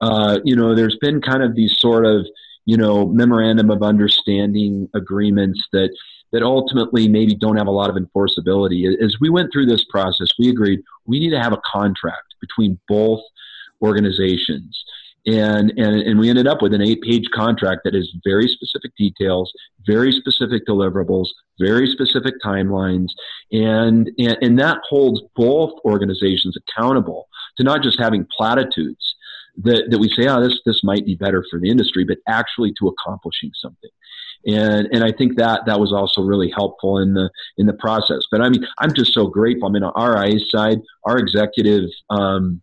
[0.00, 2.26] uh, you know, there's been kind of these sort of
[2.64, 5.90] you know memorandum of understanding agreements that
[6.32, 8.86] that ultimately maybe don't have a lot of enforceability.
[9.02, 12.78] As we went through this process, we agreed we need to have a contract between
[12.88, 13.20] both
[13.82, 14.82] organizations
[15.26, 18.94] and, and, and we ended up with an eight page contract that has very specific
[18.96, 19.52] details,
[19.86, 21.28] very specific deliverables,
[21.60, 23.08] very specific timelines,
[23.52, 29.14] and, and, and that holds both organizations accountable to not just having platitudes
[29.58, 32.72] that, that we say, oh, this, this might be better for the industry, but actually
[32.78, 33.90] to accomplishing something.
[34.46, 38.22] And, and I think that that was also really helpful in the in the process.
[38.30, 39.68] But I mean, I'm just so grateful.
[39.68, 42.60] I mean, on our side, our executive um,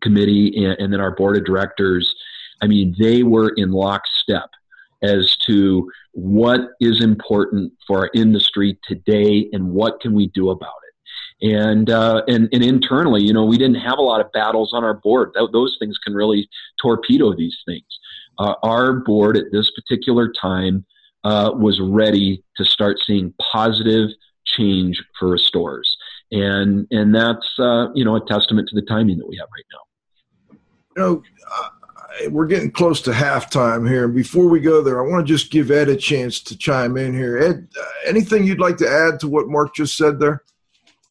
[0.00, 2.12] committee and, and then our board of directors,
[2.62, 4.48] I mean, they were in lockstep
[5.02, 10.72] as to what is important for our industry today and what can we do about
[10.76, 10.81] it.
[11.42, 14.84] And, uh, and, and internally, you know, we didn't have a lot of battles on
[14.84, 15.32] our board.
[15.34, 16.48] Th- those things can really
[16.80, 17.84] torpedo these things.
[18.38, 20.84] Uh, our board at this particular time
[21.24, 24.10] uh, was ready to start seeing positive
[24.44, 25.96] change for restores,
[26.30, 29.64] and and that's uh, you know a testament to the timing that we have right
[29.72, 30.58] now.
[30.96, 31.22] You know,
[32.30, 34.08] we're getting close to halftime here.
[34.08, 37.14] Before we go there, I want to just give Ed a chance to chime in
[37.14, 37.38] here.
[37.38, 40.42] Ed, uh, anything you'd like to add to what Mark just said there?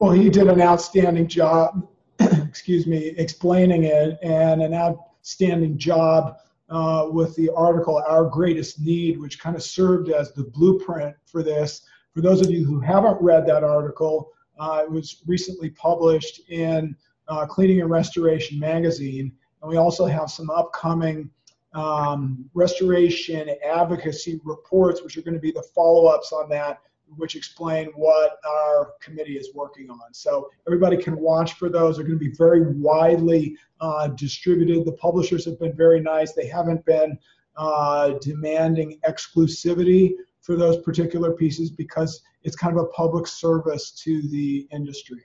[0.02, 1.86] Well, he did an outstanding job.
[2.18, 6.38] excuse me, explaining it, and an outstanding job
[6.70, 11.44] uh, with the article "Our Greatest Need," which kind of served as the blueprint for
[11.44, 11.82] this.
[12.14, 16.96] For those of you who haven't read that article, Uh, it was recently published in
[17.28, 19.30] uh, Cleaning and Restoration magazine.
[19.60, 21.30] And we also have some upcoming
[21.74, 26.80] um, restoration advocacy reports, which are going to be the follow ups on that,
[27.16, 30.12] which explain what our committee is working on.
[30.12, 31.96] So everybody can watch for those.
[31.96, 34.84] They're going to be very widely uh, distributed.
[34.84, 36.32] The publishers have been very nice.
[36.32, 37.18] They haven't been
[37.56, 44.22] uh, demanding exclusivity for those particular pieces because it's kind of a public service to
[44.28, 45.22] the industry.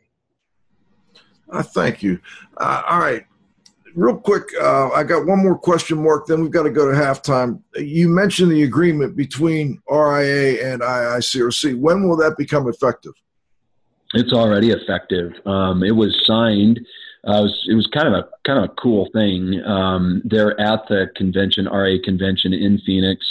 [1.50, 2.20] Uh, thank you.
[2.58, 3.26] Uh, all right.
[3.96, 6.28] Real quick, uh, I got one more question, Mark.
[6.28, 7.62] Then we've got to go to halftime.
[7.76, 11.80] You mentioned the agreement between RIA and IICRC.
[11.80, 13.14] When will that become effective?
[14.14, 15.34] It's already effective.
[15.46, 16.80] Um, it was signed.
[17.28, 19.62] Uh, it, was, it was kind of a kind of a cool thing.
[19.66, 23.26] Um, they're at the convention, RIA convention in Phoenix.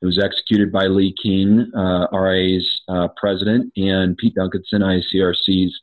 [0.00, 5.80] It was executed by Lee King, uh, RIA's uh, president, and Pete Duncanson, IICRC's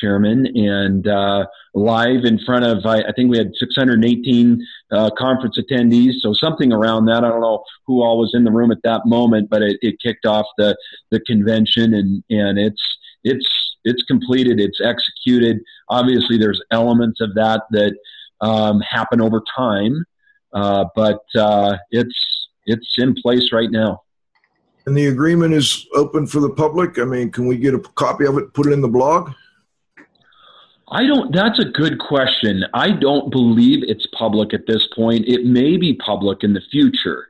[0.00, 5.58] chairman, and uh, live in front of, I, I, think we had 618 uh, conference
[5.58, 7.24] attendees, so something around that.
[7.24, 9.96] I don't know who all was in the room at that moment, but it, it
[10.02, 10.76] kicked off the,
[11.10, 12.82] the convention, and, and it's,
[13.24, 15.58] it's, it's completed, it's executed.
[15.88, 17.94] Obviously, there's elements of that that
[18.40, 20.04] um, happen over time,
[20.52, 24.02] uh, but uh, it's, it's in place right now.
[24.86, 26.98] And the agreement is open for the public.
[26.98, 29.32] I mean, can we get a copy of it, put it in the blog?
[30.88, 31.34] I don't.
[31.34, 32.64] That's a good question.
[32.74, 35.24] I don't believe it's public at this point.
[35.26, 37.28] It may be public in the future.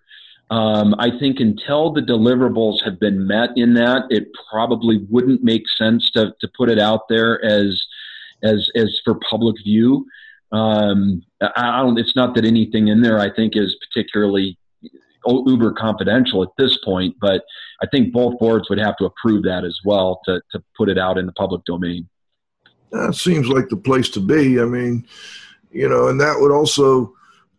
[0.51, 5.63] Um, I think until the deliverables have been met in that, it probably wouldn't make
[5.79, 7.85] sense to to put it out there as
[8.43, 10.07] as as for public view.
[10.51, 11.99] Um, I don't.
[11.99, 14.59] It's not that anything in there I think is particularly
[15.27, 17.45] uber confidential at this point, but
[17.83, 20.99] I think both boards would have to approve that as well to to put it
[20.99, 22.09] out in the public domain
[22.95, 24.61] that seems like the place to be.
[24.61, 25.07] I mean,
[25.71, 27.13] you know, and that would also,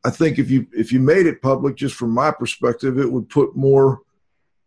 [0.03, 3.29] I think, if you if you made it public, just from my perspective, it would
[3.29, 4.01] put more.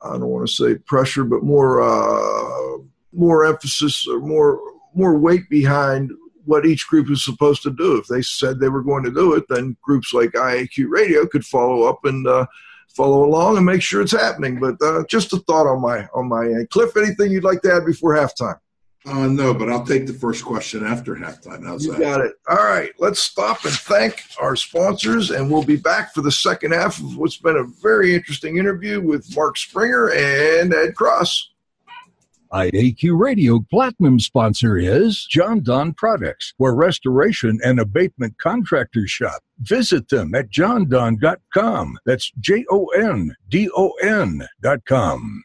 [0.01, 2.79] I don't want to say pressure, but more uh,
[3.13, 4.61] more emphasis or more
[4.95, 6.13] more weight behind
[6.45, 7.97] what each group is supposed to do.
[7.97, 11.45] If they said they were going to do it, then groups like IAQ Radio could
[11.45, 12.47] follow up and uh,
[12.89, 14.61] follow along and make sure it's happening.
[14.61, 16.71] But uh, just a thought on my on my end.
[16.71, 18.59] Cliff, anything you'd like to add before halftime?
[19.09, 21.65] Uh, no, but I'll take the first question after halftime.
[21.65, 22.01] How's you that?
[22.01, 22.35] got it.
[22.47, 26.73] All right, let's stop and thank our sponsors, and we'll be back for the second
[26.73, 31.53] half of what's been a very interesting interview with Mark Springer and Ed Cross.
[32.53, 39.43] IAQ Radio Platinum sponsor is Jon-Don Products, where restoration and abatement contractors shop.
[39.61, 41.99] Visit them at jondon.com.
[42.05, 45.45] That's J O N D O N.com.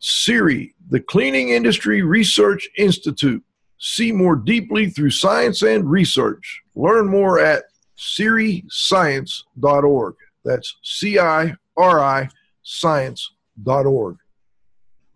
[0.00, 3.44] CIRI, the Cleaning Industry Research Institute.
[3.78, 6.60] See more deeply through science and research.
[6.74, 7.64] Learn more at
[7.96, 10.14] ciriscience.org.
[10.44, 12.28] That's C I R I
[12.62, 14.16] science.org.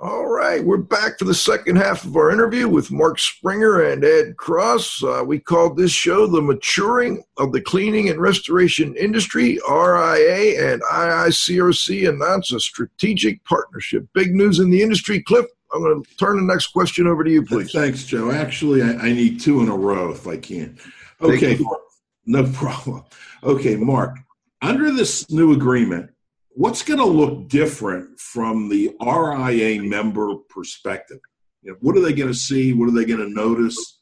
[0.05, 4.05] All right, we're back for the second half of our interview with Mark Springer and
[4.05, 5.03] Ed Cross.
[5.03, 9.59] Uh, we called this show The Maturing of the Cleaning and Restoration Industry.
[9.67, 14.07] RIA and IICRC announce a strategic partnership.
[14.13, 15.23] Big news in the industry.
[15.23, 17.73] Cliff, I'm going to turn the next question over to you, please.
[17.73, 18.31] Thanks, Joe.
[18.31, 20.79] Actually, I, I need two in a row if I can.
[21.23, 21.59] Okay,
[22.27, 23.05] no problem.
[23.43, 24.19] Okay, Mark,
[24.61, 26.11] under this new agreement,
[26.55, 31.21] what's going to look different from the RIA member perspective?
[31.63, 32.73] You know, what are they going to see?
[32.73, 34.01] What are they going to notice?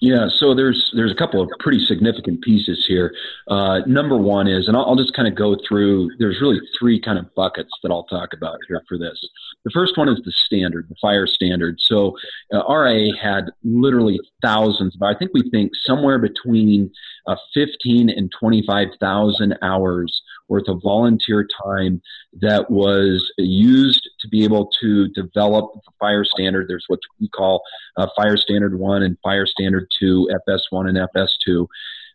[0.00, 3.14] Yeah, so there's there's a couple of pretty significant pieces here.
[3.48, 6.10] Uh, number one is, and I'll, I'll just kind of go through.
[6.18, 9.18] There's really three kind of buckets that I'll talk about here for this.
[9.64, 11.76] The first one is the standard, the fire standard.
[11.80, 12.18] So
[12.52, 16.92] uh, RIA had literally thousands, but I think we think somewhere between
[17.26, 22.02] uh, 15 and 25,000 hours worth of volunteer time
[22.40, 26.66] that was used to be able to develop the fire standard.
[26.68, 27.62] There's what we call
[27.96, 31.66] uh, Fire Standard 1 and Fire Standard 2, FS1 and FS2.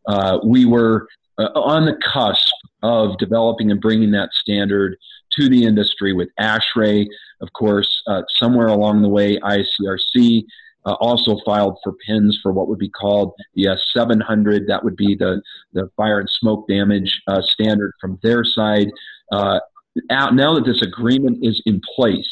[0.07, 1.07] Uh, we were
[1.37, 2.53] uh, on the cusp
[2.83, 4.97] of developing and bringing that standard
[5.37, 7.07] to the industry with ASHRAE.
[7.41, 10.43] Of course, uh, somewhere along the way, ICRC
[10.85, 14.67] uh, also filed for pins for what would be called the S700.
[14.67, 15.41] That would be the,
[15.73, 18.87] the fire and smoke damage uh, standard from their side.
[19.31, 19.59] Uh,
[20.09, 22.29] now that this agreement is in place,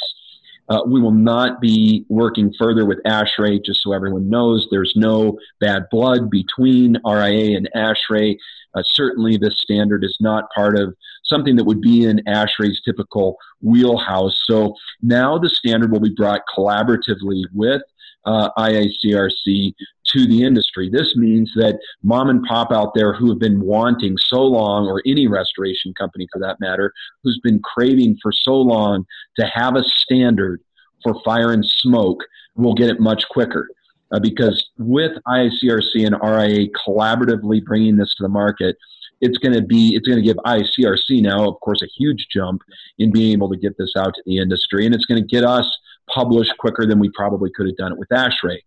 [0.70, 5.38] uh, we will not be working further with ASHRAE, just so everyone knows there's no
[5.62, 8.38] bad blood between RIA and ASHRAE.
[8.76, 10.93] Uh, certainly, this standard is not part of
[11.24, 14.38] something that would be in ASHRAE's typical wheelhouse.
[14.45, 17.82] So now the standard will be brought collaboratively with
[18.28, 19.73] uh, IICRC
[20.13, 20.89] to the industry.
[20.91, 25.01] This means that mom and pop out there who have been wanting so long, or
[25.05, 29.05] any restoration company for that matter, who's been craving for so long
[29.39, 30.61] to have a standard
[31.03, 32.21] for fire and smoke,
[32.55, 33.69] will get it much quicker.
[34.11, 38.78] Uh, because with IICRC and RIA collaboratively bringing this to the market,
[39.19, 42.61] it's going to be it's going to give ICRC now, of course, a huge jump
[42.99, 45.43] in being able to get this out to the industry, and it's going to get
[45.43, 45.65] us
[46.14, 48.60] published quicker than we probably could have done it with ASHRAE.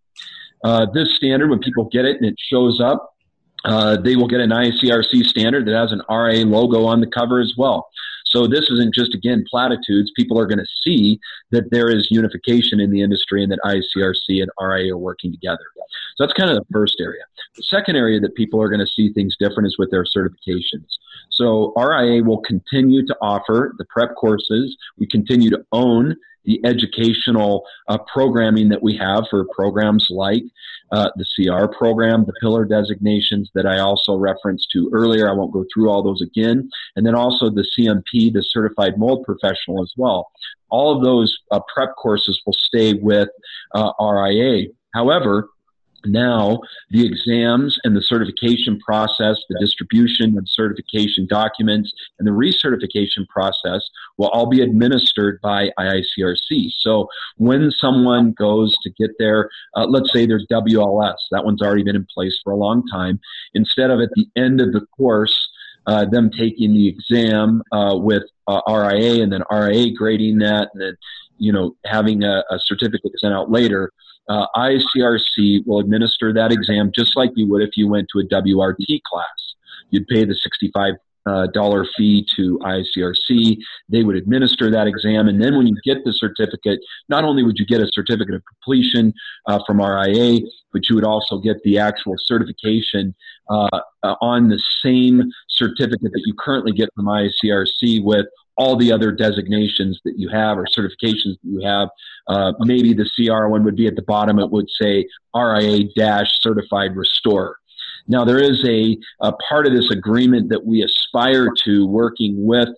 [0.62, 3.14] Uh, this standard, when people get it and it shows up,
[3.64, 7.40] uh, they will get an ICRC standard that has an RIA logo on the cover
[7.40, 7.88] as well.
[8.26, 10.12] So this isn't just again platitudes.
[10.16, 11.18] People are going to see
[11.50, 15.64] that there is unification in the industry and that ICRC and RIA are working together.
[16.16, 17.22] So that's kind of the first area.
[17.56, 20.86] The second area that people are going to see things different is with their certifications.
[21.40, 24.76] So RIA will continue to offer the prep courses.
[24.98, 26.14] We continue to own
[26.44, 30.42] the educational uh, programming that we have for programs like
[30.92, 35.30] uh, the CR program, the pillar designations that I also referenced to earlier.
[35.30, 36.68] I won't go through all those again.
[36.96, 40.30] And then also the CMP, the certified mold professional as well.
[40.68, 43.28] All of those uh, prep courses will stay with
[43.74, 44.68] uh, RIA.
[44.92, 45.48] However,
[46.04, 53.26] now the exams and the certification process, the distribution of certification documents, and the recertification
[53.28, 56.70] process will all be administered by IICRC.
[56.78, 61.82] So when someone goes to get their, uh, let's say there's WLS, that one's already
[61.82, 63.20] been in place for a long time,
[63.54, 65.50] instead of at the end of the course,
[65.86, 70.82] uh, them taking the exam uh, with uh, RIA and then RIA grading that and
[70.82, 70.96] then
[71.38, 73.92] you know having a, a certificate sent out later
[74.30, 78.24] uh, ICRC will administer that exam just like you would if you went to a
[78.24, 79.54] WRT class.
[79.90, 80.94] You'd pay the 65
[81.26, 83.58] uh, dollar fee to ICRC.
[83.88, 87.58] They would administer that exam, and then when you get the certificate, not only would
[87.58, 89.12] you get a certificate of completion
[89.46, 90.40] uh, from RIA,
[90.72, 93.14] but you would also get the actual certification
[93.48, 93.68] uh,
[94.02, 99.10] uh on the same certificate that you currently get from ICRC with all the other
[99.10, 101.88] designations that you have or certifications that you have.
[102.26, 104.38] Uh, maybe the CR one would be at the bottom.
[104.38, 107.56] It would say RIA dash certified restorer.
[108.10, 112.68] Now, there is a, a, part of this agreement that we aspire to working with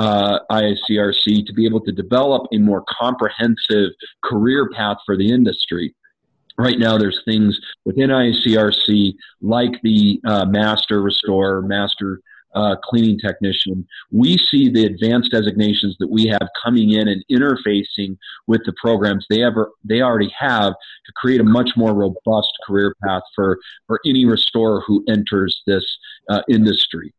[0.00, 3.92] uh, to be able to develop a more comprehensive
[4.24, 5.94] career path for the industry.
[6.58, 12.20] Right now, there's things within ICRC like the uh, master restorer, master
[12.54, 18.16] uh, cleaning technician, we see the advanced designations that we have coming in and interfacing
[18.46, 20.72] with the programs they ever they already have
[21.06, 25.84] to create a much more robust career path for for any restorer who enters this
[26.28, 27.12] uh, industry.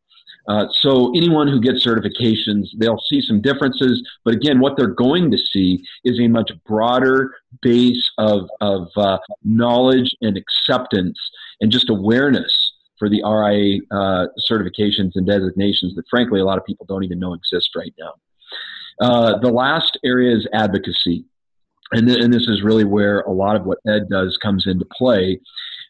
[0.47, 4.01] Uh, so anyone who gets certifications, they'll see some differences.
[4.25, 9.19] But again, what they're going to see is a much broader base of, of uh,
[9.43, 11.17] knowledge and acceptance
[11.61, 12.51] and just awareness
[13.01, 17.17] for the RIA uh, certifications and designations that, frankly, a lot of people don't even
[17.17, 18.13] know exist right now.
[19.01, 21.25] Uh, the last area is advocacy.
[21.93, 24.85] And, th- and, this is really where a lot of what Ed does comes into
[24.95, 25.39] play.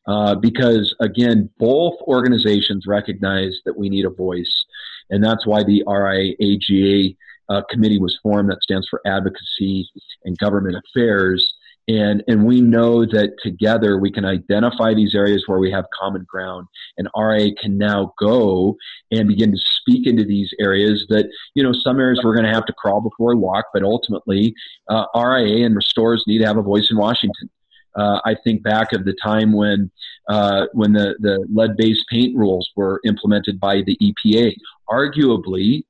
[0.07, 4.65] Uh, because again, both organizations recognize that we need a voice,
[5.09, 7.15] and that's why the RIA AGA
[7.49, 8.49] uh, committee was formed.
[8.49, 9.87] That stands for Advocacy
[10.23, 11.53] and Government Affairs,
[11.87, 16.25] And, and we know that together we can identify these areas where we have common
[16.29, 16.67] ground
[16.97, 18.77] and RIA can now go
[19.11, 22.53] and begin to speak into these areas that, you know, some areas we're going to
[22.53, 24.53] have to crawl before we walk, but ultimately
[24.89, 27.49] uh, RIA and restores need to have a voice in Washington.
[27.95, 29.91] Uh, I think back of the time when
[30.29, 34.55] uh, when the, the lead-based paint rules were implemented by the EPA.
[34.89, 35.83] Arguably,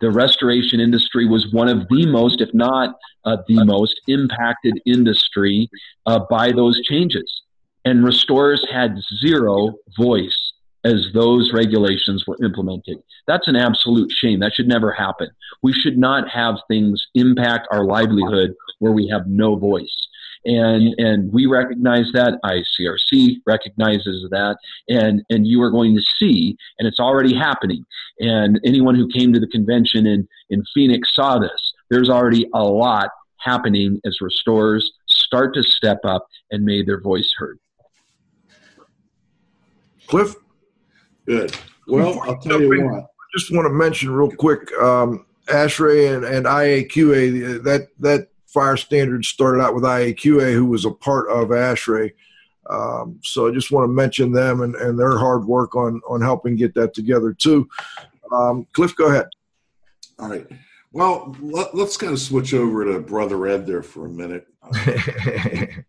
[0.00, 5.68] the restoration industry was one of the most, if not uh, the most, impacted industry
[6.06, 7.42] uh, by those changes.
[7.84, 10.52] And restorers had zero voice
[10.84, 12.98] as those regulations were implemented.
[13.26, 14.40] That's an absolute shame.
[14.40, 15.28] That should never happen.
[15.62, 20.08] We should not have things impact our livelihood where we have no voice
[20.44, 24.56] and and we recognize that ICRC recognizes that
[24.88, 27.84] and and you are going to see and it's already happening.
[28.20, 31.72] And anyone who came to the convention in in Phoenix saw this.
[31.90, 37.32] There's already a lot happening as restorers start to step up and made their voice
[37.36, 37.58] heard.
[40.06, 40.34] Cliff?
[41.26, 41.56] Good.
[41.86, 43.04] Well I'll tell you what.
[43.04, 48.76] I just want to mention real quick um, ASHRAE and, and IAQA that that fire
[48.76, 52.12] standards started out with IAQA, who was a part of ASHRAE.
[52.70, 56.20] Um, so I just want to mention them and, and their hard work on on
[56.20, 57.68] helping get that together too.
[58.30, 59.26] Um, Cliff, go ahead.
[60.18, 60.46] All right.
[60.92, 64.46] Well, let, us kind of switch over to Brother Ed there for a minute.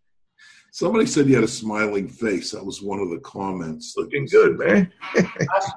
[0.72, 2.52] Somebody said you had a smiling face.
[2.52, 3.94] That was one of the comments.
[3.98, 4.92] Looking good, man.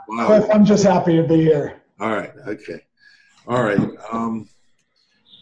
[0.09, 0.49] wow.
[0.53, 1.82] I'm just happy to be here.
[2.01, 2.32] All right.
[2.47, 2.80] Okay.
[3.47, 3.78] All right.
[4.11, 4.49] Um,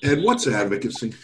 [0.02, 1.14] Ed, what's advocacy?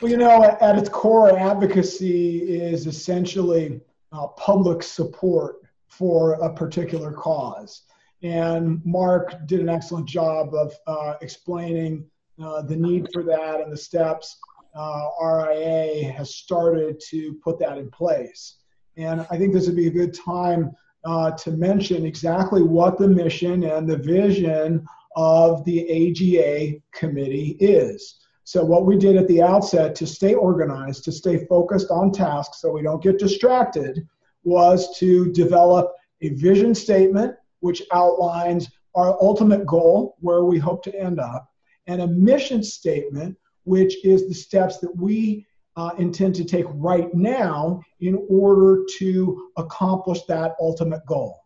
[0.00, 3.80] Well, you know, at, at its core, advocacy is essentially
[4.12, 7.82] uh, public support for a particular cause.
[8.22, 12.04] And Mark did an excellent job of uh, explaining
[12.42, 14.38] uh, the need for that and the steps
[14.74, 18.56] uh, RIA has started to put that in place.
[18.98, 20.72] And I think this would be a good time
[21.04, 28.25] uh, to mention exactly what the mission and the vision of the AGA committee is.
[28.46, 32.60] So, what we did at the outset to stay organized, to stay focused on tasks
[32.60, 34.06] so we don't get distracted,
[34.44, 40.96] was to develop a vision statement which outlines our ultimate goal, where we hope to
[40.96, 41.50] end up,
[41.88, 45.44] and a mission statement, which is the steps that we
[45.74, 51.40] uh, intend to take right now in order to accomplish that ultimate goal.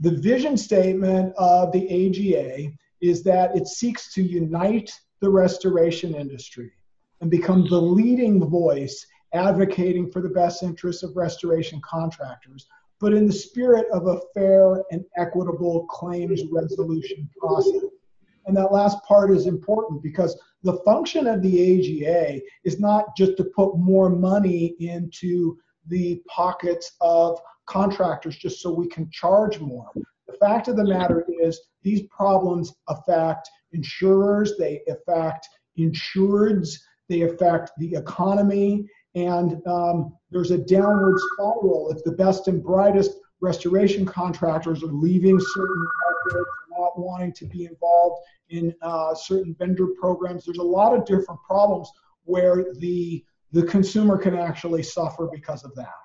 [0.00, 4.92] The vision statement of the AGA is that it seeks to unite
[5.22, 6.72] the restoration industry
[7.22, 12.66] and become the leading voice advocating for the best interests of restoration contractors,
[13.00, 17.82] but in the spirit of a fair and equitable claims resolution process.
[18.46, 23.36] And that last part is important because the function of the AGA is not just
[23.36, 25.56] to put more money into
[25.86, 29.90] the pockets of contractors just so we can charge more.
[30.32, 36.70] The fact of the matter is, these problems affect insurers, they affect insureds,
[37.08, 41.92] they affect the economy, and um, there's a downward spiral.
[41.94, 47.66] If the best and brightest restoration contractors are leaving certain markets, not wanting to be
[47.66, 51.90] involved in uh, certain vendor programs, there's a lot of different problems
[52.24, 53.24] where the
[53.54, 56.01] the consumer can actually suffer because of that.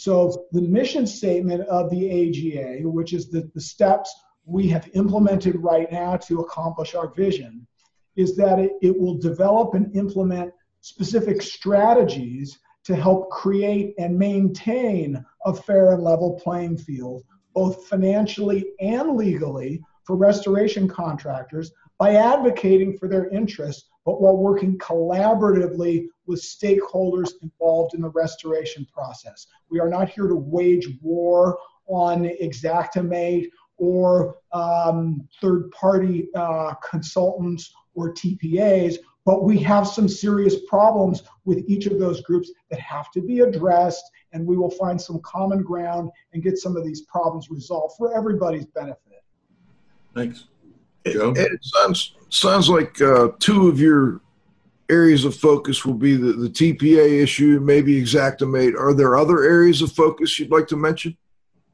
[0.00, 4.10] So the mission statement of the AGA, which is the, the steps
[4.46, 7.66] we have implemented right now to accomplish our vision
[8.16, 15.22] is that it, it will develop and implement specific strategies to help create and maintain
[15.44, 17.22] a fair and level playing field,
[17.54, 24.78] both financially and legally, for restoration contractors by advocating for their interests, but while working
[24.78, 29.48] collaboratively with stakeholders involved in the restoration process.
[29.68, 31.58] We are not here to wage war
[31.88, 40.54] on Xactimate or um, third party uh, consultants or TPAs, but we have some serious
[40.68, 45.00] problems with each of those groups that have to be addressed, and we will find
[45.00, 49.24] some common ground and get some of these problems resolved for everybody's benefit.
[50.14, 50.44] Thanks.
[51.06, 51.32] Joe?
[51.32, 54.20] It, it sounds, sounds like uh, two of your
[54.90, 58.78] areas of focus will be the, the TPA issue, maybe Xactimate.
[58.78, 61.16] Are there other areas of focus you'd like to mention?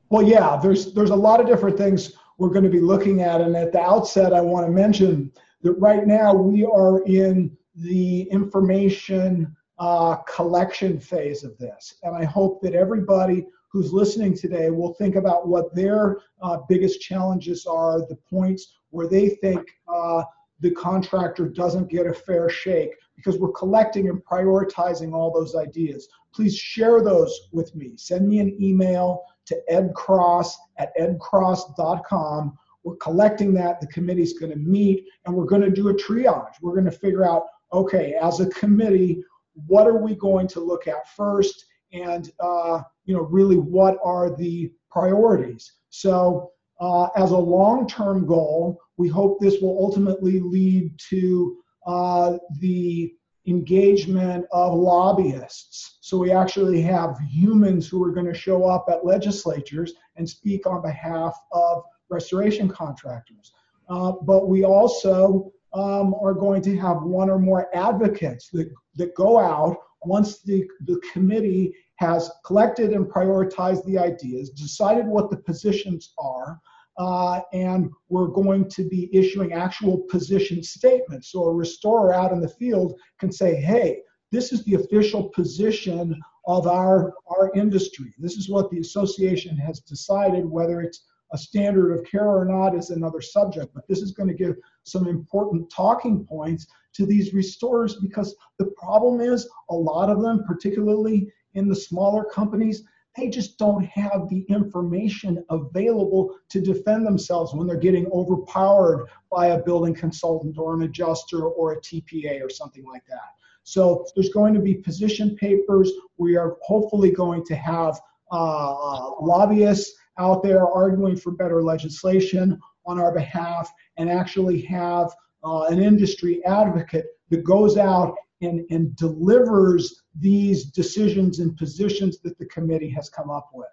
[0.08, 3.40] Well, yeah, there's there's a lot of different things we're going to be looking at,
[3.40, 8.22] and at the outset, I want to mention that right now we are in the
[8.22, 14.94] information uh, collection phase of this, and I hope that everybody who's listening today will
[14.94, 20.22] think about what their uh, biggest challenges are, the points where they think uh,
[20.60, 26.08] the contractor doesn't get a fair shake because we're collecting and prioritizing all those ideas.
[26.34, 27.94] Please share those with me.
[27.96, 32.58] Send me an email to edcross at edcross.com.
[32.84, 33.80] We're collecting that.
[33.80, 36.52] The committee's going to meet and we're going to do a triage.
[36.60, 39.22] We're going to figure out okay, as a committee,
[39.66, 41.66] what are we going to look at first?
[41.92, 45.72] And, uh, you know, really what are the priorities?
[45.90, 51.56] So, uh, as a long term goal, we hope this will ultimately lead to
[51.86, 53.12] uh, the
[53.46, 55.98] engagement of lobbyists.
[56.00, 60.66] So we actually have humans who are going to show up at legislatures and speak
[60.66, 63.52] on behalf of restoration contractors.
[63.88, 69.14] Uh, but we also um, are going to have one or more advocates that, that
[69.14, 75.36] go out once the, the committee has collected and prioritized the ideas, decided what the
[75.36, 76.60] positions are,
[76.98, 81.32] uh, and we're going to be issuing actual position statements.
[81.32, 84.00] So a restorer out in the field can say, hey,
[84.32, 88.14] this is the official position of our, our industry.
[88.18, 92.76] This is what the association has decided, whether it's a standard of care or not
[92.76, 97.34] is another subject, but this is going to give some important talking points to these
[97.34, 102.84] restorers because the problem is a lot of them, particularly in the smaller companies,
[103.16, 109.48] they just don't have the information available to defend themselves when they're getting overpowered by
[109.48, 113.34] a building consultant or an adjuster or a TPA or something like that.
[113.62, 115.90] So there's going to be position papers.
[116.18, 118.00] We are hopefully going to have
[118.30, 125.10] uh, lobbyists out there arguing for better legislation on our behalf and actually have
[125.44, 132.38] uh, an industry advocate that goes out and, and delivers these decisions and positions that
[132.38, 133.68] the committee has come up with.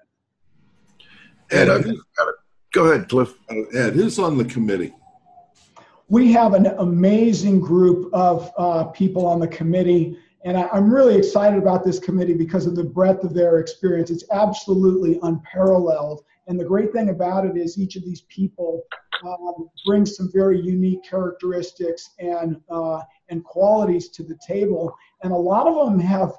[1.52, 1.86] Ed, I've
[2.72, 3.34] go ahead, Cliff.
[3.74, 4.94] Ed, who's on the committee?
[6.10, 11.16] We have an amazing group of uh, people on the committee, and I, am really
[11.16, 14.10] excited about this committee because of the breadth of their experience.
[14.10, 16.24] It's absolutely unparalleled.
[16.48, 18.82] And the great thing about it is each of these people
[19.26, 24.94] um, brings some very unique characteristics and uh, and qualities to the table.
[25.24, 26.34] And a lot of them have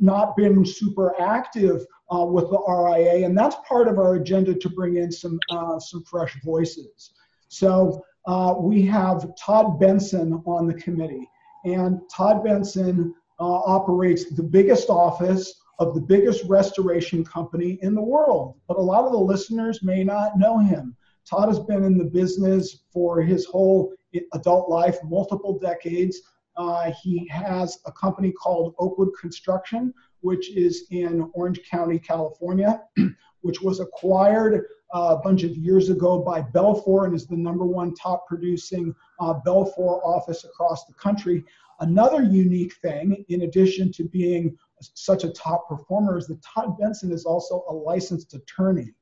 [0.00, 4.68] not been super active uh, with the RIA, and that's part of our agenda to
[4.68, 7.12] bring in some uh, some fresh voices.
[7.48, 11.28] So uh, we have Todd Benson on the committee,
[11.64, 18.02] and Todd Benson uh, operates the biggest office of the biggest restoration company in the
[18.02, 18.56] world.
[18.68, 20.96] But a lot of the listeners may not know him.
[21.28, 23.92] Todd has been in the business for his whole
[24.32, 26.20] adult life, multiple decades.
[26.56, 32.82] Uh, he has a company called Oakwood Construction, which is in Orange County, California,
[33.40, 37.64] which was acquired uh, a bunch of years ago by Belfor and is the number
[37.64, 41.44] one top producing uh, Belfor office across the country.
[41.80, 44.56] Another unique thing, in addition to being
[44.94, 48.92] such a top performer, is that Todd Benson is also a licensed attorney.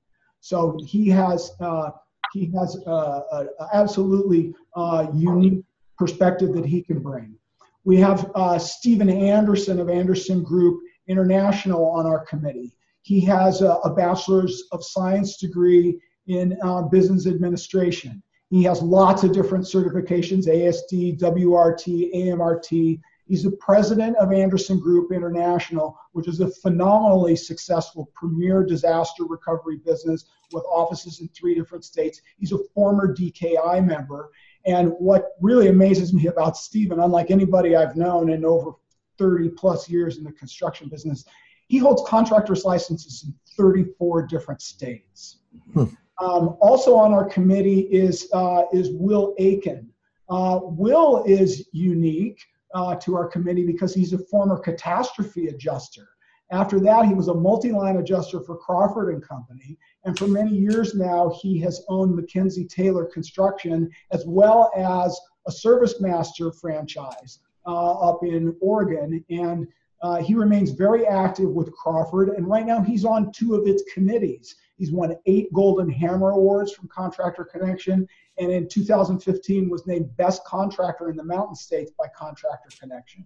[0.40, 1.90] So he has uh,
[2.32, 5.64] he has an absolutely uh, unique
[5.98, 7.36] perspective that he can bring.
[7.84, 12.74] We have uh, Stephen Anderson of Anderson Group International on our committee.
[13.02, 18.22] He has a, a bachelor's of science degree in uh, business administration.
[18.50, 23.00] He has lots of different certifications ASD, WRT, AMRT.
[23.32, 29.78] He's the president of Anderson Group International, which is a phenomenally successful premier disaster recovery
[29.78, 32.20] business with offices in three different states.
[32.36, 34.32] He's a former DKI member.
[34.66, 38.72] And what really amazes me about Stephen, unlike anybody I've known in over
[39.16, 41.24] 30 plus years in the construction business,
[41.68, 45.38] he holds contractor's licenses in 34 different states.
[45.72, 45.84] Hmm.
[46.18, 49.88] Um, also on our committee is, uh, is Will Aiken.
[50.28, 52.38] Uh, Will is unique
[52.74, 56.08] uh, to our committee because he's a former catastrophe adjuster.
[56.50, 60.94] After that, he was a multi-line adjuster for Crawford and Company, and for many years
[60.94, 68.22] now, he has owned McKenzie Taylor Construction as well as a ServiceMaster franchise uh, up
[68.22, 69.24] in Oregon.
[69.30, 69.66] And
[70.02, 73.84] uh, he remains very active with Crawford, and right now he's on two of its
[73.92, 74.56] committees.
[74.76, 80.44] He's won eight Golden Hammer Awards from Contractor Connection, and in 2015 was named Best
[80.44, 83.24] Contractor in the Mountain States by Contractor Connection.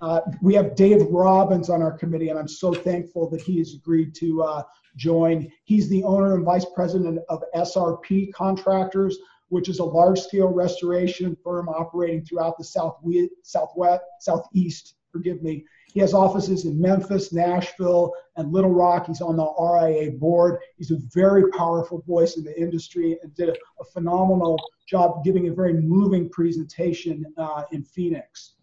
[0.00, 3.74] Uh, we have Dave Robbins on our committee, and I'm so thankful that he has
[3.74, 4.62] agreed to uh,
[4.96, 5.52] join.
[5.64, 11.68] He's the owner and vice president of SRP Contractors, which is a large-scale restoration firm
[11.68, 18.52] operating throughout the southwest, southwest, southeast, forgive me, he has offices in Memphis, Nashville, and
[18.52, 19.06] Little Rock.
[19.06, 20.60] He's on the RIA board.
[20.76, 24.56] He's a very powerful voice in the industry and did a, phenomenal
[24.88, 28.54] job giving a very moving presentation uh, in Phoenix.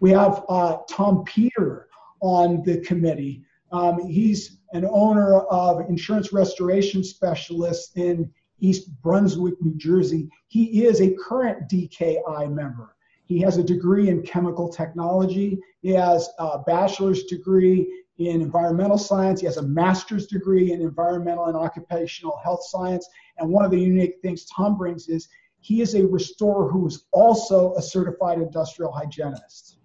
[0.00, 1.88] We have uh, Tom Peter
[2.20, 3.44] on the committee.
[3.72, 8.30] Um, he's an owner of insurance restoration specialists in
[8.60, 10.28] East Brunswick, New Jersey.
[10.48, 12.94] He is a current DKI member.
[13.24, 15.58] He has a degree in chemical technology.
[15.84, 19.40] He has a bachelor's degree in environmental science.
[19.40, 23.06] He has a master's degree in environmental and occupational health science.
[23.36, 25.28] And one of the unique things Tom brings is
[25.60, 29.76] he is a restorer who is also a certified industrial hygienist.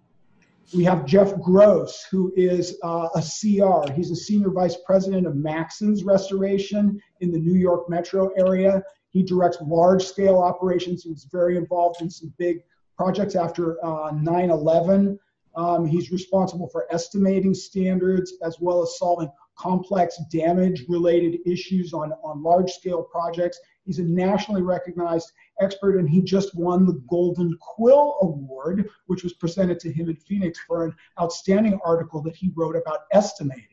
[0.74, 3.92] We have Jeff Gross, who is uh, a CR.
[3.92, 8.82] He's a senior vice president of Maxon's Restoration in the New York metro area.
[9.10, 11.02] He directs large scale operations.
[11.02, 12.62] He was very involved in some big
[12.96, 15.18] projects after uh, 9 11.
[15.56, 22.12] Um, he's responsible for estimating standards as well as solving complex damage related issues on,
[22.24, 23.58] on large scale projects.
[23.84, 29.34] He's a nationally recognized expert, and he just won the Golden Quill Award, which was
[29.34, 33.66] presented to him in Phoenix for an outstanding article that he wrote about estimating.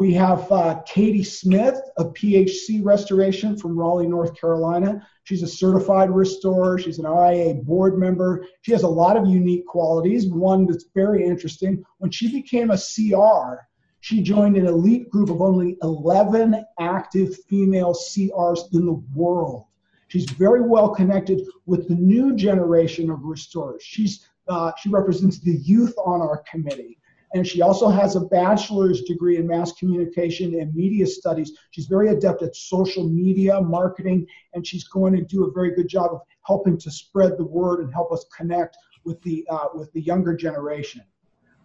[0.00, 5.06] We have uh, Katie Smith of PHC Restoration from Raleigh, North Carolina.
[5.24, 6.78] She's a certified restorer.
[6.78, 8.46] She's an RIA board member.
[8.62, 10.26] She has a lot of unique qualities.
[10.26, 13.56] One that's very interesting when she became a CR,
[14.00, 19.66] she joined an elite group of only 11 active female CRs in the world.
[20.08, 23.82] She's very well connected with the new generation of restorers.
[23.82, 26.99] She's, uh, she represents the youth on our committee.
[27.32, 31.52] And she also has a bachelor's degree in mass communication and media studies.
[31.70, 35.88] She's very adept at social media marketing, and she's going to do a very good
[35.88, 39.92] job of helping to spread the word and help us connect with the, uh, with
[39.92, 41.02] the younger generation.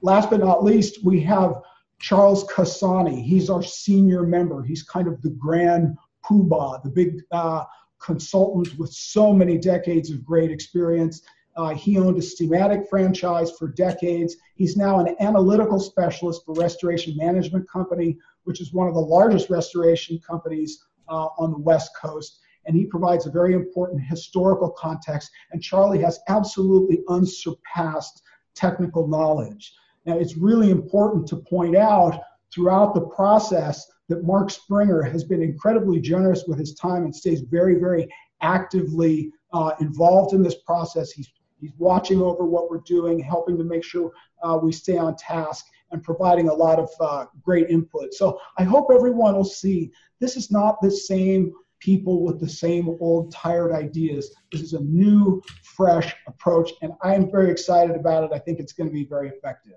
[0.01, 1.61] Last but not least, we have
[1.99, 3.23] Charles Kasani.
[3.23, 4.61] He's our senior member.
[4.61, 7.63] He's kind of the grand poobah, the big uh,
[7.99, 11.21] consultant with so many decades of great experience.
[11.55, 14.35] Uh, he owned a Steamatic franchise for decades.
[14.55, 19.49] He's now an analytical specialist for Restoration Management Company, which is one of the largest
[19.49, 22.39] restoration companies uh, on the West Coast.
[22.65, 25.31] And he provides a very important historical context.
[25.51, 28.21] And Charlie has absolutely unsurpassed
[28.55, 29.73] technical knowledge.
[30.05, 32.21] Now, it's really important to point out
[32.53, 37.41] throughout the process that Mark Springer has been incredibly generous with his time and stays
[37.41, 38.07] very, very
[38.41, 41.11] actively uh, involved in this process.
[41.11, 41.29] He's
[41.65, 44.11] he's watching over what we're doing, helping to make sure
[44.43, 48.13] uh, we stay on task, and providing a lot of uh, great input.
[48.13, 52.97] So I hope everyone will see this is not the same people with the same
[52.99, 54.33] old tired ideas.
[54.51, 58.31] This is a new, fresh approach, and I am very excited about it.
[58.33, 59.73] I think it's going to be very effective.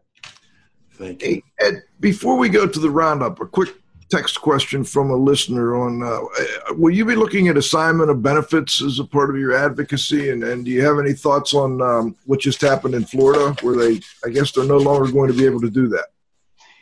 [0.93, 1.29] Thank you.
[1.29, 3.75] Hey, Ed, before we go to the roundup, a quick
[4.09, 8.83] text question from a listener on uh, will you be looking at assignment of benefits
[8.83, 10.31] as a part of your advocacy?
[10.31, 13.77] And, and do you have any thoughts on um, what just happened in florida where
[13.77, 16.07] they i guess they're no longer going to be able to do that?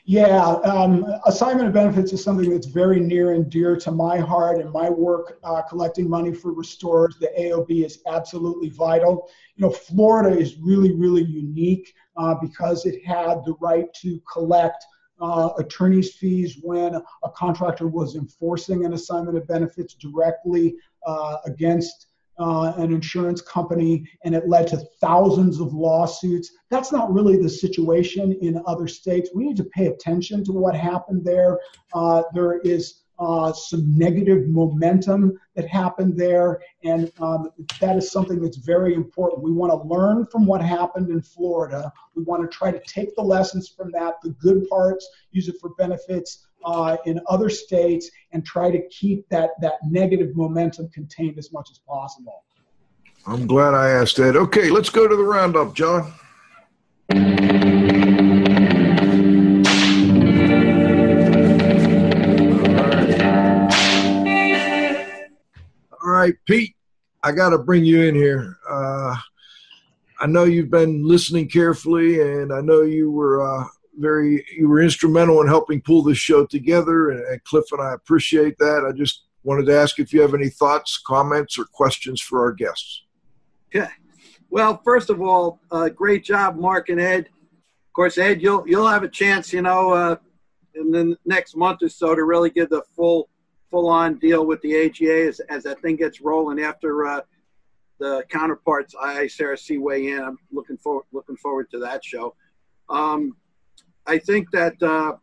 [0.05, 4.61] Yeah um, assignment of benefits is something that's very near and dear to my heart
[4.61, 7.16] and my work uh, collecting money for restorers.
[7.18, 9.29] The aob is absolutely vital.
[9.57, 14.87] You know florida is really really unique uh, because it had the right to collect
[15.21, 22.07] uh, attorney's fees when a contractor was enforcing an assignment of benefits directly uh, against
[22.39, 26.53] uh, an insurance company and it led to thousands of lawsuits.
[26.71, 29.31] That's not really the situation in other states.
[29.35, 31.59] We need to pay attention to what happened there.
[31.95, 37.51] Uh, there is uh, some negative momentum that happened there, and um,
[37.81, 39.43] that is something that's very important.
[39.43, 41.93] We want to learn from what happened in Florida.
[42.14, 45.57] We want to try to take the lessons from that, the good parts, use it
[45.61, 51.39] for benefits uh, in other states, and try to keep that that negative momentum contained
[51.39, 52.45] as much as possible.
[53.27, 54.37] I'm glad I asked Ed.
[54.37, 56.12] Okay, let's go to the roundup, John.
[66.27, 66.74] Right, Pete,
[67.22, 68.57] I got to bring you in here.
[68.68, 69.16] Uh,
[70.20, 73.64] I know you've been listening carefully, and I know you were uh,
[73.99, 77.11] very you were instrumental in helping pull this show together.
[77.11, 78.85] And, Cliff and I appreciate that.
[78.87, 82.53] I just wanted to ask if you have any thoughts, comments, or questions for our
[82.53, 83.05] guests.
[83.74, 83.89] Okay.
[84.49, 87.27] Well, first of all, uh, great job, Mark and Ed.
[87.27, 90.16] Of course, Ed, you'll you'll have a chance, you know, uh,
[90.74, 93.29] in the next month or so to really give the full
[93.71, 97.21] full-on deal with the AGA as, as that thing gets rolling after uh,
[97.99, 100.21] the counterparts I IICRC weigh in.
[100.21, 102.35] I'm looking forward looking forward to that show.
[102.89, 103.37] Um,
[104.07, 105.14] I think that uh,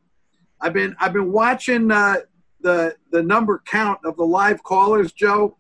[0.60, 2.18] I've been I've been watching uh,
[2.62, 5.58] the the number count of the live callers, Joe,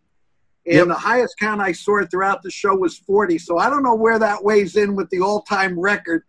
[0.65, 0.87] And yep.
[0.87, 3.37] the highest count I saw throughout the show was 40.
[3.37, 6.23] So I don't know where that weighs in with the all time record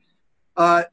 [0.57, 0.85] uh,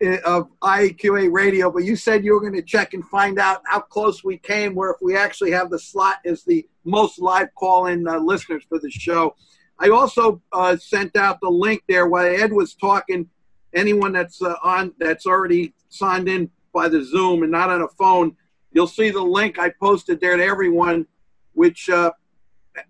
[0.00, 1.70] of IAQA radio.
[1.70, 4.74] But you said you were going to check and find out how close we came,
[4.74, 8.64] where if we actually have the slot as the most live call in uh, listeners
[8.68, 9.34] for the show.
[9.78, 13.28] I also uh, sent out the link there while Ed was talking.
[13.74, 17.88] Anyone that's uh, on that's already signed in by the Zoom and not on a
[17.88, 18.36] phone,
[18.72, 21.06] you'll see the link I posted there to everyone,
[21.52, 22.12] which uh,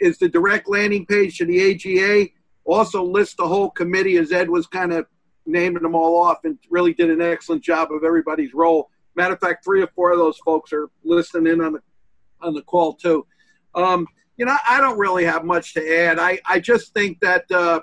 [0.01, 2.31] is the direct landing page to the AGA.
[2.65, 5.07] Also lists the whole committee as Ed was kind of
[5.49, 8.91] naming them all off and really did an excellent job of everybody's role.
[9.17, 11.81] Matter of fact, three or four of those folks are listening in on the
[12.41, 13.27] on the call too.
[13.75, 16.19] Um, you know, I don't really have much to add.
[16.21, 17.81] I, I just think that, uh,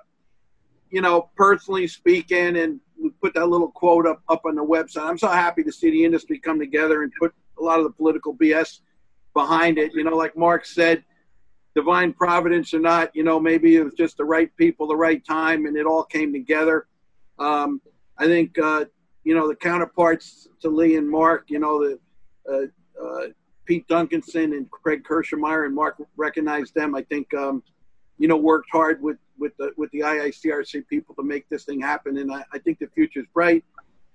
[0.90, 5.06] you know, personally speaking, and we put that little quote up, up on the website.
[5.06, 7.92] I'm so happy to see the industry come together and put a lot of the
[7.92, 8.80] political BS
[9.34, 9.94] behind it.
[9.94, 11.04] You know, like Mark said,
[11.76, 15.24] divine providence or not, you know, maybe it was just the right people, the right
[15.26, 16.88] time, and it all came together.
[17.40, 17.82] Um,
[18.18, 18.86] I think, uh,
[19.24, 22.00] you know, the counterparts to Lee and Mark, you know, the
[22.50, 23.28] uh, uh,
[23.66, 26.96] Pete Duncanson and Craig Kersemeier and Mark recognized them.
[26.96, 27.64] I think, um,
[28.18, 31.82] you know, worked hard with, with the, with the IICRC people to make this thing
[31.82, 32.18] happen.
[32.18, 33.66] And I, I think the future is bright.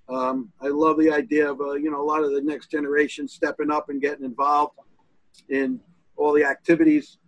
[0.08, 3.28] Um, I love the idea of, uh, you know, a lot of the next generation
[3.28, 4.74] stepping up and getting involved
[5.48, 5.80] in
[6.16, 7.18] all the activities,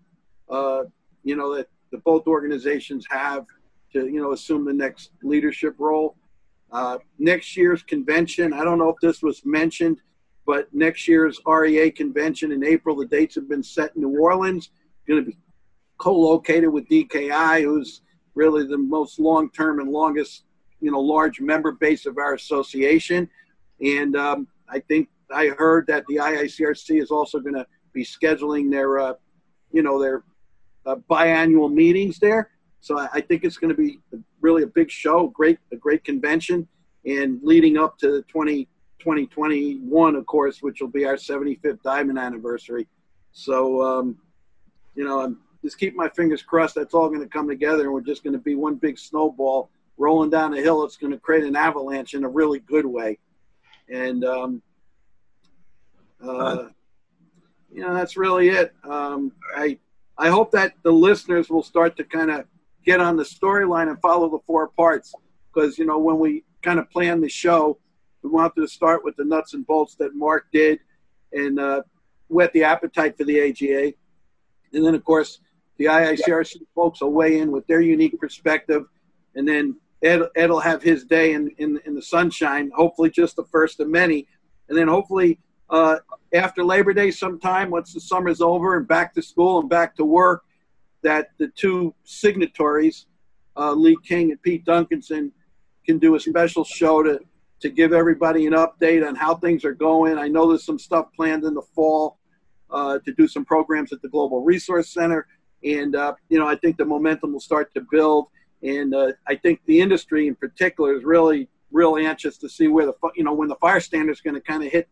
[0.49, 0.85] uh,
[1.23, 3.47] you know, that the both organizations have
[3.93, 6.17] to, you know, assume the next leadership role.
[6.71, 9.99] Uh, next year's convention, I don't know if this was mentioned,
[10.47, 14.71] but next year's RIA convention in April, the dates have been set in New Orleans.
[15.07, 15.37] Going to be
[15.99, 18.01] co-located with DKI, who's
[18.35, 20.45] really the most long-term and longest,
[20.81, 23.29] you know, large member base of our association.
[23.81, 28.71] And um, I think I heard that the IICRC is also going to be scheduling
[28.71, 29.15] their, uh,
[29.73, 30.25] you know, their
[30.87, 32.51] uh, biannual meetings there.
[32.83, 34.01] So I, I think it's going to be
[34.41, 36.67] really a big show, great, a great convention,
[37.07, 38.65] and leading up to the 20,
[38.99, 42.89] 2021, of course, which will be our 75th diamond anniversary.
[43.31, 44.19] So, um,
[44.97, 46.75] you know, I'm just keep my fingers crossed.
[46.75, 49.71] That's all going to come together, and we're just going to be one big snowball
[49.97, 50.85] rolling down a hill.
[50.85, 53.19] It's going to create an avalanche in a really good way,
[53.89, 54.63] and um,
[56.21, 56.65] uh,
[57.73, 58.75] you know, that's really it.
[58.83, 59.79] Um, I
[60.19, 62.45] I hope that the listeners will start to kind of
[62.85, 65.15] get on the storyline and follow the four parts,
[65.53, 67.79] because you know when we kind of plan the show
[68.23, 70.81] we wanted to start with the nuts and bolts that Mark did
[71.33, 71.83] and uh,
[72.29, 73.93] whet the appetite for the AGA.
[74.73, 75.41] And then, of course,
[75.77, 78.85] the IICRC folks will weigh in with their unique perspective.
[79.35, 83.37] And then Ed, Ed will have his day in, in, in the sunshine, hopefully just
[83.37, 84.27] the first of many.
[84.69, 85.97] And then hopefully uh,
[86.33, 90.05] after Labor Day sometime, once the summer's over and back to school and back to
[90.05, 90.45] work,
[91.03, 93.07] that the two signatories,
[93.57, 95.31] uh, Lee King and Pete Duncanson,
[95.85, 97.21] can do a special show to
[97.61, 100.19] to give everybody an update on how things are going.
[100.19, 102.19] I know there's some stuff planned in the fall
[102.71, 105.27] uh, to do some programs at the Global Resource Center.
[105.65, 108.27] And, uh, you know, I think the momentum will start to build.
[108.65, 112.87] And uh, I think the industry in particular is really, really anxious to see where
[112.87, 114.89] the, you know, when the fire standard is going to kind of hit,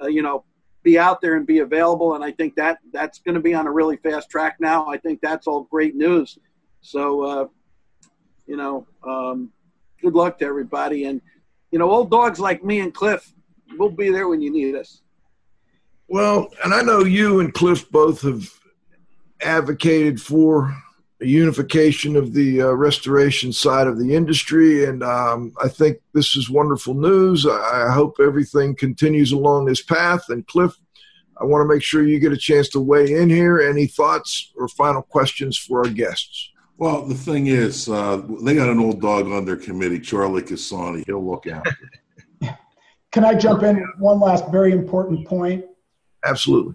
[0.00, 0.44] uh, you know,
[0.82, 2.14] be out there and be available.
[2.14, 4.86] And I think that that's going to be on a really fast track now.
[4.88, 6.38] I think that's all great news.
[6.80, 7.46] So, uh,
[8.46, 9.50] you know, um,
[10.00, 11.04] good luck to everybody.
[11.04, 11.20] And,
[11.70, 13.32] you know, old dogs like me and Cliff,
[13.78, 15.02] we'll be there when you need us.
[16.08, 18.50] Well, and I know you and Cliff both have
[19.40, 20.76] advocated for
[21.26, 26.50] unification of the uh, restoration side of the industry, and um, I think this is
[26.50, 27.46] wonderful news.
[27.46, 30.28] I, I hope everything continues along this path.
[30.28, 30.72] And Cliff,
[31.40, 33.60] I want to make sure you get a chance to weigh in here.
[33.60, 36.50] Any thoughts or final questions for our guests?
[36.78, 41.04] Well, the thing is, uh, they got an old dog on their committee, Charlie Casani.
[41.06, 41.66] He'll look out.
[43.12, 43.86] Can I jump in?
[43.98, 45.64] One last very important point.
[46.24, 46.74] Absolutely.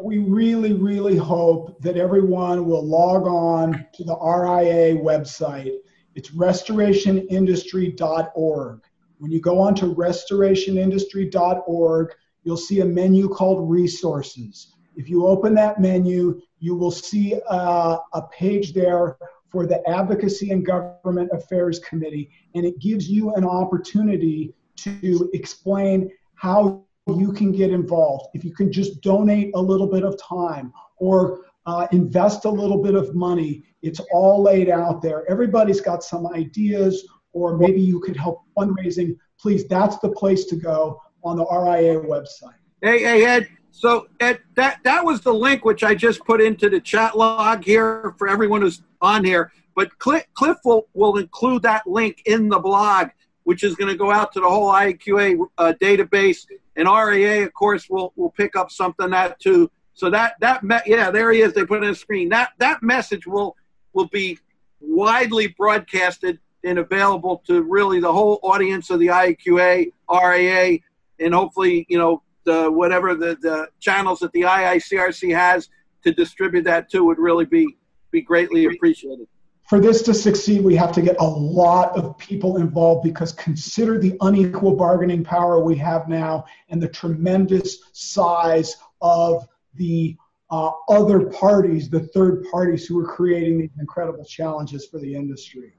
[0.00, 5.72] We really, really hope that everyone will log on to the RIA website.
[6.14, 8.80] It's restorationindustry.org.
[9.18, 12.14] When you go on to restorationindustry.org,
[12.44, 14.72] you'll see a menu called resources.
[14.94, 19.16] If you open that menu, you will see uh, a page there
[19.50, 26.08] for the Advocacy and Government Affairs Committee, and it gives you an opportunity to explain
[26.34, 28.28] how you can get involved.
[28.34, 32.82] If you can just donate a little bit of time or uh, invest a little
[32.82, 35.28] bit of money, it's all laid out there.
[35.30, 39.16] Everybody's got some ideas, or maybe you could help fundraising.
[39.40, 42.54] Please, that's the place to go on the RIA website.
[42.82, 46.68] Hey, hey, Ed, So Ed, that that was the link which I just put into
[46.68, 49.52] the chat log here for everyone who's on here.
[49.74, 50.24] But Cliff,
[50.64, 53.08] will, will include that link in the blog,
[53.44, 56.46] which is going to go out to the whole IAQA uh, database.
[56.76, 59.70] And RIA, of course, will will pick up something that too.
[59.94, 61.54] So that that me- yeah, there he is.
[61.54, 62.28] They put on the screen.
[62.28, 63.56] That that message will
[63.92, 64.38] will be
[64.80, 70.78] widely broadcasted and available to really the whole audience of the IAQA, RIA,
[71.18, 75.68] and hopefully you know the whatever the, the channels that the IICRC has
[76.04, 77.76] to distribute that to would really be
[78.10, 79.26] be greatly appreciated.
[79.66, 83.98] For this to succeed, we have to get a lot of people involved because consider
[83.98, 90.16] the unequal bargaining power we have now and the tremendous size of the
[90.50, 95.72] uh, other parties, the third parties who are creating these incredible challenges for the industry.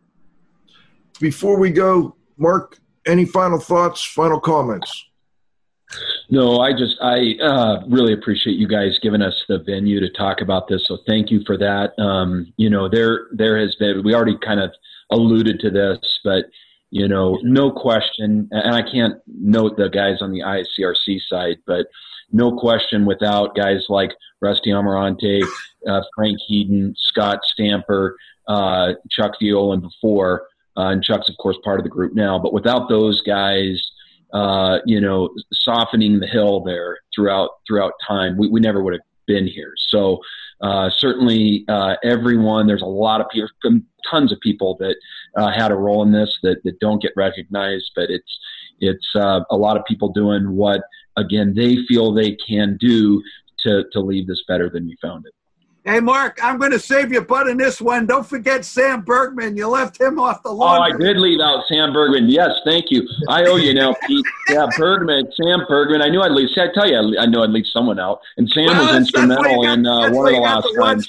[1.21, 5.06] Before we go, Mark, any final thoughts, final comments?
[6.29, 10.41] No, I just I uh, really appreciate you guys giving us the venue to talk
[10.41, 10.85] about this.
[10.87, 11.97] So thank you for that.
[11.97, 14.73] Um, you know, there there has been we already kind of
[15.11, 16.45] alluded to this, but
[16.89, 21.87] you know, no question, and I can't note the guys on the IICRC side, but
[22.31, 24.11] no question without guys like
[24.41, 25.43] Rusty Amarante,
[25.87, 28.17] uh, Frank Heeden, Scott Stamper,
[28.47, 32.53] uh, Chuck Viola before, uh, and Chuck's of course part of the group now, but
[32.53, 33.91] without those guys,
[34.33, 39.01] uh, you know, softening the hill there throughout throughout time, we, we never would have
[39.25, 39.73] been here.
[39.89, 40.19] So
[40.61, 42.67] uh, certainly, uh, everyone.
[42.67, 43.49] There's a lot of people,
[44.09, 44.95] tons of people that
[45.35, 48.39] uh, had a role in this that, that don't get recognized, but it's
[48.79, 50.81] it's uh, a lot of people doing what
[51.15, 53.21] again they feel they can do
[53.59, 55.33] to to leave this better than we found it.
[55.87, 58.05] Hey, Mark, I'm going to save your butt in this one.
[58.05, 59.55] Don't forget Sam Bergman.
[59.55, 60.79] You left him off the lawn.
[60.79, 62.27] Oh, I did leave out Sam Bergman.
[62.27, 63.07] Yes, thank you.
[63.29, 64.25] I owe you now, Pete.
[64.49, 66.01] Yeah, Bergman, Sam Bergman.
[66.01, 66.49] I knew I'd leave.
[66.57, 68.19] I tell you, I know I'd leave someone out.
[68.35, 71.07] And Sam well, was instrumental got, in uh, one of the last times.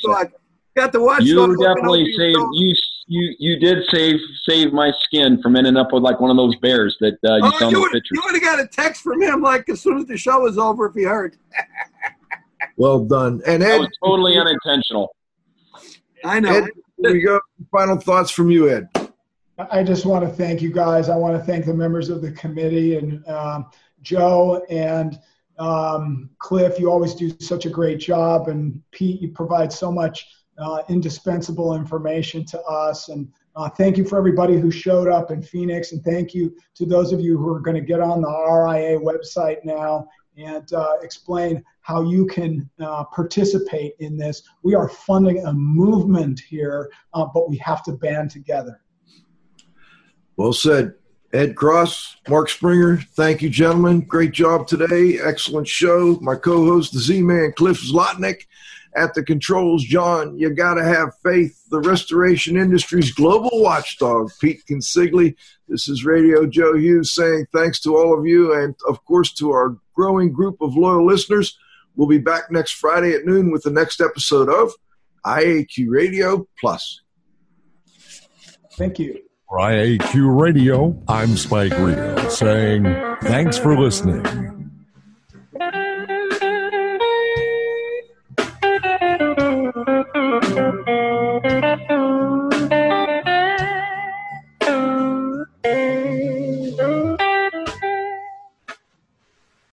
[0.76, 1.24] Got the watch.
[1.24, 2.38] You definitely saved.
[2.52, 2.74] You
[3.08, 6.54] you you did save save my skin from ending up with like one of those
[6.56, 8.14] bears that uh, you oh, saw in the picture.
[8.14, 10.56] You would have got a text from him like as soon as the show was
[10.56, 11.36] over if he heard.
[12.78, 13.42] Well done.
[13.44, 15.14] And Ed, that was totally unintentional.
[16.24, 16.50] I know.
[16.50, 17.40] Ed, here we go.
[17.72, 18.88] Final thoughts from you, Ed.
[19.72, 21.08] I just want to thank you guys.
[21.08, 23.66] I want to thank the members of the committee and um,
[24.02, 25.18] Joe and
[25.58, 26.78] um, Cliff.
[26.78, 31.74] You always do such a great job, and Pete, you provide so much uh, indispensable
[31.74, 33.08] information to us.
[33.08, 36.86] And uh, thank you for everybody who showed up in Phoenix, and thank you to
[36.86, 40.06] those of you who are going to get on the RIA website now
[40.38, 44.42] and uh, explain how you can uh, participate in this.
[44.62, 48.80] We are funding a movement here, uh, but we have to band together.
[50.36, 50.94] Well said.
[51.34, 54.00] Ed Cross, Mark Springer, thank you, gentlemen.
[54.00, 55.18] Great job today.
[55.22, 56.18] Excellent show.
[56.22, 58.46] My co host, the Z Man, Cliff Zlotnik.
[58.96, 61.62] At the controls, John, you got to have faith.
[61.70, 65.36] The restoration industry's global watchdog, Pete Consigli.
[65.68, 69.50] This is Radio Joe Hughes saying thanks to all of you and, of course, to
[69.50, 71.58] our growing group of loyal listeners.
[71.96, 74.72] We'll be back next Friday at noon with the next episode of
[75.26, 77.00] IAQ Radio Plus.
[78.74, 79.18] Thank you.
[79.48, 82.84] For IAQ Radio, I'm Spike Rio saying
[83.22, 84.67] thanks for listening.